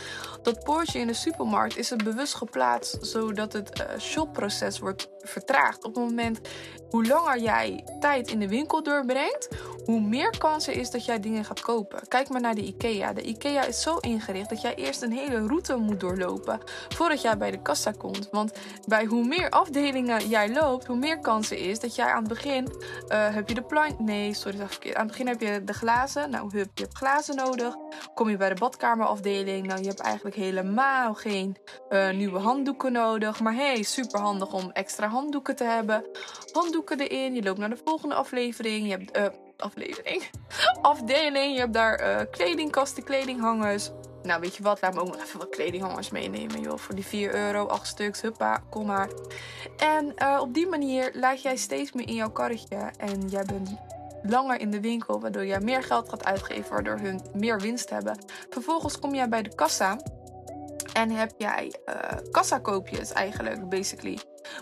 Dat 0.41 0.63
poortje 0.63 0.99
in 0.99 1.07
de 1.07 1.13
supermarkt 1.13 1.77
is 1.77 1.91
er 1.91 2.03
bewust 2.03 2.33
geplaatst 2.33 2.97
zodat 3.01 3.53
het 3.53 3.79
uh, 3.79 3.99
shopproces 3.99 4.79
wordt 4.79 5.09
vertraagd. 5.19 5.83
Op 5.83 5.95
het 5.95 6.03
moment 6.03 6.39
hoe 6.95 7.07
langer 7.07 7.39
jij 7.39 7.83
tijd 7.99 8.27
in 8.27 8.39
de 8.39 8.47
winkel 8.47 8.83
doorbrengt, 8.83 9.49
hoe 9.85 10.01
meer 10.01 10.37
kans 10.37 10.67
er 10.67 10.73
is 10.73 10.91
dat 10.91 11.05
jij 11.05 11.19
dingen 11.19 11.45
gaat 11.45 11.61
kopen. 11.61 12.07
Kijk 12.07 12.29
maar 12.29 12.41
naar 12.41 12.55
de 12.55 12.65
IKEA. 12.65 13.13
De 13.13 13.21
IKEA 13.21 13.65
is 13.65 13.81
zo 13.81 13.97
ingericht 13.97 14.49
dat 14.49 14.61
jij 14.61 14.75
eerst 14.75 15.01
een 15.01 15.11
hele 15.11 15.47
route 15.47 15.75
moet 15.75 15.99
doorlopen 15.99 16.59
voordat 16.89 17.21
jij 17.21 17.37
bij 17.37 17.51
de 17.51 17.61
kassa 17.61 17.91
komt. 17.91 18.29
Want 18.31 18.51
bij 18.87 19.05
hoe 19.05 19.25
meer 19.25 19.49
afdelingen 19.49 20.29
jij 20.29 20.53
loopt, 20.53 20.87
hoe 20.87 20.97
meer 20.97 21.19
kans 21.19 21.51
er 21.51 21.57
is 21.57 21.79
dat 21.79 21.95
jij 21.95 22.11
aan 22.11 22.23
het 22.23 22.27
begin 22.27 22.63
uh, 22.63 23.33
heb 23.33 23.49
je 23.49 23.55
de 23.55 23.63
plank. 23.63 23.99
Nee, 23.99 24.33
sorry, 24.33 24.57
dat 24.57 24.71
verkeerd. 24.71 24.95
Aan 24.95 25.07
het 25.07 25.11
begin 25.11 25.27
heb 25.27 25.41
je 25.41 25.63
de 25.63 25.73
glazen. 25.73 26.29
Nou, 26.29 26.49
hup, 26.51 26.69
je 26.73 26.83
hebt 26.83 26.97
glazen 26.97 27.35
nodig. 27.35 27.75
Kom 28.13 28.29
je 28.29 28.37
bij 28.37 28.49
de 28.49 28.59
badkamerafdeling. 28.59 29.67
Nou, 29.67 29.81
je 29.81 29.87
hebt 29.87 29.99
eigenlijk 29.99 30.35
helemaal 30.35 31.13
geen 31.13 31.57
uh, 31.89 32.11
nieuwe 32.11 32.39
handdoeken 32.39 32.91
nodig. 32.91 33.39
Maar 33.39 33.55
hey, 33.55 33.83
super 33.83 34.19
handig 34.19 34.53
om 34.53 34.71
extra 34.71 35.07
handdoeken 35.07 35.55
te 35.55 35.63
hebben. 35.63 36.05
Handdoeken 36.51 36.84
erin. 36.89 37.35
Je 37.35 37.43
loopt 37.43 37.59
naar 37.59 37.69
de 37.69 37.81
volgende 37.85 38.15
aflevering. 38.15 38.85
Je 38.85 38.91
hebt 38.91 39.17
uh, 39.17 39.25
aflevering. 39.57 40.23
Afdeling. 40.81 41.53
Je 41.53 41.59
hebt 41.59 41.73
daar 41.73 42.01
uh, 42.01 42.21
kledingkasten, 42.31 43.03
kledinghangers. 43.03 43.91
nou 44.23 44.41
weet 44.41 44.55
je 44.55 44.63
wat, 44.63 44.81
laat 44.81 44.93
me 44.93 44.99
ook 44.99 45.07
nog 45.07 45.23
even 45.23 45.39
wat 45.39 45.49
kledinghangers 45.49 46.09
meenemen, 46.09 46.61
joh. 46.61 46.77
Voor 46.77 46.95
die 46.95 47.05
4 47.05 47.35
euro, 47.35 47.65
8 47.65 47.87
stuks, 47.87 48.21
huppa, 48.21 48.63
kom 48.69 48.85
maar. 48.85 49.09
En 49.77 50.13
uh, 50.17 50.39
op 50.41 50.53
die 50.53 50.67
manier 50.67 51.11
laat 51.13 51.41
jij 51.41 51.55
steeds 51.55 51.91
meer 51.91 52.07
in 52.07 52.15
jouw 52.15 52.31
karretje. 52.31 52.91
En 52.97 53.27
jij 53.29 53.43
bent 53.45 53.75
langer 54.23 54.59
in 54.59 54.71
de 54.71 54.81
winkel, 54.81 55.19
waardoor 55.19 55.45
jij 55.45 55.59
meer 55.59 55.83
geld 55.83 56.09
gaat 56.09 56.25
uitgeven, 56.25 56.71
waardoor 56.71 56.97
hun 56.97 57.21
meer 57.33 57.59
winst 57.59 57.89
hebben. 57.89 58.17
Vervolgens 58.49 58.99
kom 58.99 59.15
jij 59.15 59.29
bij 59.29 59.41
de 59.41 59.55
kassa 59.55 59.97
en 60.93 61.09
heb 61.09 61.31
jij 61.37 61.73
uh, 61.85 61.95
kassakoopjes 62.31 63.11
eigenlijk, 63.11 63.69
basically. 63.69 64.19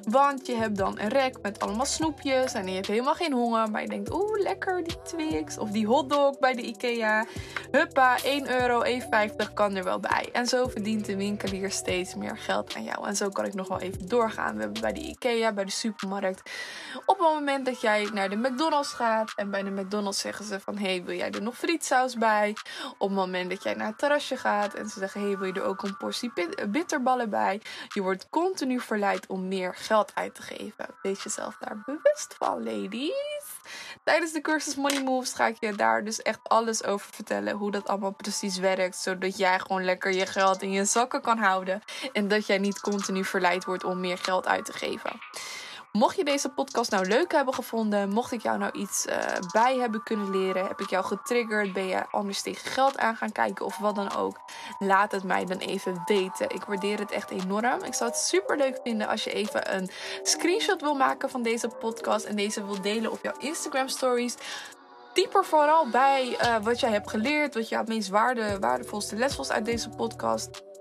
Want 0.09 0.47
je 0.47 0.55
hebt 0.55 0.77
dan 0.77 0.99
een 0.99 1.09
rek 1.09 1.41
met 1.41 1.59
allemaal 1.59 1.85
snoepjes 1.85 2.53
en 2.53 2.67
je 2.67 2.73
hebt 2.73 2.87
helemaal 2.87 3.13
geen 3.13 3.33
honger. 3.33 3.71
Maar 3.71 3.81
je 3.81 3.87
denkt, 3.87 4.13
oeh, 4.13 4.41
lekker 4.41 4.83
die 4.83 5.01
Twix 5.01 5.57
of 5.57 5.69
die 5.69 5.87
hotdog 5.87 6.39
bij 6.39 6.53
de 6.53 6.61
Ikea. 6.61 7.25
Huppa, 7.71 8.17
1 8.23 8.61
euro, 8.61 8.83
1,50 8.83 9.53
kan 9.53 9.75
er 9.75 9.83
wel 9.83 9.99
bij. 9.99 10.29
En 10.31 10.47
zo 10.47 10.67
verdient 10.67 11.05
de 11.05 11.15
winkelier 11.15 11.71
steeds 11.71 12.15
meer 12.15 12.37
geld 12.37 12.75
aan 12.75 12.83
jou. 12.83 13.07
En 13.07 13.15
zo 13.15 13.29
kan 13.29 13.45
ik 13.45 13.53
nog 13.53 13.67
wel 13.67 13.79
even 13.79 14.07
doorgaan. 14.07 14.55
We 14.55 14.61
hebben 14.61 14.81
bij 14.81 14.93
de 14.93 14.99
Ikea, 14.99 15.53
bij 15.53 15.63
de 15.63 15.71
supermarkt. 15.71 16.51
Op 17.05 17.17
het 17.19 17.27
moment 17.27 17.65
dat 17.65 17.81
jij 17.81 18.09
naar 18.13 18.29
de 18.29 18.35
McDonald's 18.35 18.93
gaat 18.93 19.33
en 19.35 19.51
bij 19.51 19.63
de 19.63 19.69
McDonald's 19.69 20.19
zeggen 20.19 20.45
ze 20.45 20.59
van... 20.59 20.77
hey, 20.77 21.03
wil 21.03 21.15
jij 21.15 21.31
er 21.31 21.41
nog 21.41 21.57
frietsaus 21.57 22.17
bij? 22.17 22.55
Op 22.97 23.09
het 23.09 23.17
moment 23.17 23.49
dat 23.49 23.63
jij 23.63 23.73
naar 23.73 23.87
het 23.87 23.97
terrasje 23.97 24.37
gaat 24.37 24.73
en 24.73 24.89
ze 24.89 24.99
zeggen... 24.99 25.21
hey, 25.21 25.37
wil 25.37 25.47
je 25.47 25.53
er 25.53 25.63
ook 25.63 25.83
een 25.83 25.97
portie 25.97 26.31
bitterballen 26.69 27.29
bij? 27.29 27.61
Je 27.93 28.01
wordt 28.01 28.29
continu 28.29 28.79
verleid 28.79 29.27
om 29.27 29.47
meer 29.47 29.72
geld 29.75 30.11
uit 30.15 30.35
te 30.35 30.41
geven. 30.41 30.85
Wees 31.01 31.23
jezelf 31.23 31.57
daar 31.59 31.81
bewust 31.85 32.35
van, 32.37 32.63
ladies. 32.63 33.43
Tijdens 34.03 34.31
de 34.31 34.41
cursus 34.41 34.75
Money 34.75 35.03
Moves 35.03 35.33
ga 35.33 35.47
ik 35.47 35.57
je 35.59 35.75
daar 35.75 36.03
dus 36.03 36.21
echt 36.21 36.39
alles 36.43 36.83
over 36.83 37.13
vertellen. 37.13 37.55
Hoe 37.55 37.71
dat 37.71 37.87
allemaal 37.87 38.13
precies 38.13 38.57
werkt. 38.57 38.95
Zodat 38.95 39.37
jij 39.37 39.59
gewoon 39.59 39.85
lekker 39.85 40.13
je 40.13 40.25
geld 40.25 40.61
in 40.61 40.71
je 40.71 40.85
zakken 40.85 41.21
kan 41.21 41.37
houden. 41.37 41.81
En 42.13 42.27
dat 42.27 42.47
jij 42.47 42.57
niet 42.57 42.79
continu 42.79 43.25
verleid 43.25 43.65
wordt 43.65 43.83
om 43.83 43.99
meer 43.99 44.17
geld 44.17 44.47
uit 44.47 44.65
te 44.65 44.73
geven. 44.73 45.19
Mocht 45.97 46.15
je 46.15 46.23
deze 46.23 46.49
podcast 46.49 46.91
nou 46.91 47.07
leuk 47.07 47.31
hebben 47.31 47.53
gevonden, 47.53 48.09
mocht 48.09 48.31
ik 48.31 48.41
jou 48.41 48.57
nou 48.57 48.71
iets 48.79 49.05
uh, 49.05 49.15
bij 49.51 49.77
hebben 49.77 50.03
kunnen 50.03 50.29
leren, 50.29 50.67
heb 50.67 50.79
ik 50.79 50.89
jou 50.89 51.05
getriggerd, 51.05 51.73
ben 51.73 51.87
je 51.87 52.09
anders 52.11 52.41
tegen 52.41 52.71
geld 52.71 52.97
aan 52.97 53.15
gaan 53.15 53.31
kijken 53.31 53.65
of 53.65 53.77
wat 53.77 53.95
dan 53.95 54.15
ook, 54.15 54.39
laat 54.79 55.11
het 55.11 55.23
mij 55.23 55.45
dan 55.45 55.57
even 55.57 56.01
weten. 56.05 56.49
Ik 56.49 56.63
waardeer 56.63 56.99
het 56.99 57.11
echt 57.11 57.29
enorm. 57.29 57.83
Ik 57.83 57.93
zou 57.93 58.09
het 58.09 58.19
super 58.19 58.57
leuk 58.57 58.79
vinden 58.83 59.07
als 59.07 59.23
je 59.23 59.31
even 59.31 59.75
een 59.75 59.89
screenshot 60.23 60.81
wil 60.81 60.95
maken 60.95 61.29
van 61.29 61.43
deze 61.43 61.67
podcast 61.67 62.25
en 62.25 62.35
deze 62.35 62.65
wil 62.65 62.81
delen 62.81 63.11
op 63.11 63.19
jouw 63.21 63.37
Instagram 63.39 63.87
stories. 63.87 64.35
Typ 65.13 65.35
er 65.35 65.45
vooral 65.45 65.89
bij 65.89 66.37
uh, 66.41 66.55
wat 66.63 66.79
jij 66.79 66.91
hebt 66.91 67.09
geleerd, 67.09 67.53
wat 67.53 67.69
je 67.69 67.77
het 67.77 67.87
meest 67.87 68.09
waarde, 68.09 68.59
waardevolste 68.59 69.15
les 69.15 69.35
was 69.35 69.51
uit 69.51 69.65
deze 69.65 69.89
podcast. 69.89 70.72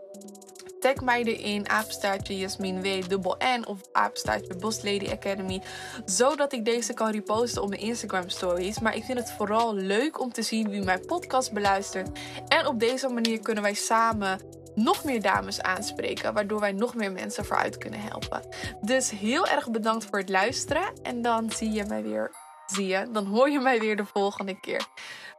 Tag 0.82 1.00
mij 1.00 1.22
erin, 1.22 1.68
apenstaartje 1.68 2.38
Jasmin 2.38 2.82
W, 2.82 3.08
dubbel 3.08 3.36
N 3.38 3.64
of 3.66 3.78
apenstaartje 3.92 4.56
Boss 4.56 4.82
Lady 4.82 5.10
Academy. 5.10 5.62
Zodat 6.04 6.52
ik 6.52 6.64
deze 6.64 6.94
kan 6.94 7.10
reposten 7.10 7.62
op 7.62 7.68
mijn 7.68 7.80
Instagram 7.80 8.28
stories. 8.28 8.80
Maar 8.80 8.96
ik 8.96 9.04
vind 9.04 9.18
het 9.18 9.32
vooral 9.32 9.74
leuk 9.74 10.20
om 10.20 10.32
te 10.32 10.42
zien 10.42 10.70
wie 10.70 10.82
mijn 10.82 11.06
podcast 11.06 11.52
beluistert. 11.52 12.18
En 12.48 12.66
op 12.66 12.80
deze 12.80 13.08
manier 13.08 13.40
kunnen 13.40 13.62
wij 13.62 13.74
samen 13.74 14.40
nog 14.74 15.04
meer 15.04 15.22
dames 15.22 15.62
aanspreken, 15.62 16.34
waardoor 16.34 16.60
wij 16.60 16.72
nog 16.72 16.94
meer 16.94 17.12
mensen 17.12 17.44
vooruit 17.44 17.78
kunnen 17.78 18.00
helpen. 18.00 18.42
Dus 18.80 19.10
heel 19.10 19.46
erg 19.46 19.70
bedankt 19.70 20.04
voor 20.04 20.18
het 20.18 20.28
luisteren 20.28 20.92
en 21.02 21.22
dan 21.22 21.50
zie 21.50 21.70
je 21.70 21.84
mij 21.84 22.02
weer. 22.02 22.30
Zie 22.66 22.86
je, 22.86 23.10
dan 23.10 23.26
hoor 23.26 23.50
je 23.50 23.60
mij 23.60 23.80
weer 23.80 23.96
de 23.96 24.06
volgende 24.06 24.60
keer. 24.60 24.86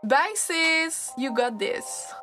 Bye 0.02 0.32
sis, 0.34 1.12
you 1.16 1.36
got 1.36 1.60
this. 1.60 2.22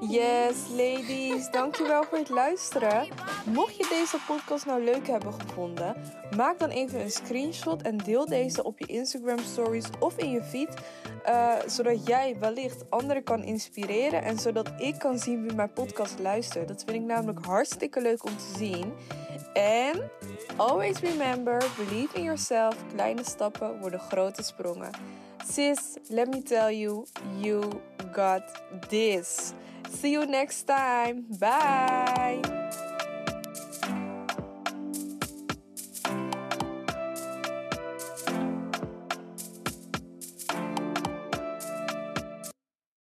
Yes, 0.00 0.68
ladies, 0.70 1.50
dankjewel 1.50 2.02
voor 2.04 2.18
het 2.18 2.28
luisteren. 2.28 3.08
Mocht 3.46 3.76
je 3.76 3.86
deze 3.88 4.18
podcast 4.26 4.66
nou 4.66 4.84
leuk 4.84 5.06
hebben 5.06 5.32
gevonden, 5.32 5.96
maak 6.36 6.58
dan 6.58 6.68
even 6.68 7.00
een 7.00 7.10
screenshot 7.10 7.82
en 7.82 7.96
deel 7.96 8.26
deze 8.26 8.62
op 8.62 8.78
je 8.78 8.86
Instagram 8.86 9.38
stories 9.38 9.84
of 9.98 10.16
in 10.16 10.30
je 10.30 10.42
feed. 10.42 10.68
Uh, 11.26 11.52
zodat 11.66 12.06
jij 12.06 12.36
wellicht 12.38 12.90
anderen 12.90 13.22
kan 13.22 13.42
inspireren 13.42 14.22
en 14.22 14.38
zodat 14.38 14.72
ik 14.78 14.98
kan 14.98 15.18
zien 15.18 15.42
wie 15.42 15.54
mijn 15.54 15.72
podcast 15.72 16.18
luistert. 16.18 16.68
Dat 16.68 16.82
vind 16.86 17.02
ik 17.02 17.06
namelijk 17.08 17.44
hartstikke 17.44 18.00
leuk 18.00 18.24
om 18.24 18.36
te 18.36 18.54
zien. 18.56 18.92
En 19.52 20.10
always 20.56 21.00
remember, 21.00 21.64
believe 21.76 22.16
in 22.16 22.22
yourself. 22.22 22.76
Kleine 22.94 23.24
stappen 23.24 23.80
worden 23.80 24.00
grote 24.00 24.42
sprongen. 24.42 24.90
Sis, 25.46 25.96
let 26.10 26.26
me 26.28 26.42
tell 26.42 26.72
you, 26.72 27.06
you 27.38 27.80
got 28.12 28.42
this. 28.90 29.54
See 29.88 30.10
you 30.10 30.26
next 30.26 30.64
time. 30.64 31.24
Bye. 31.38 32.55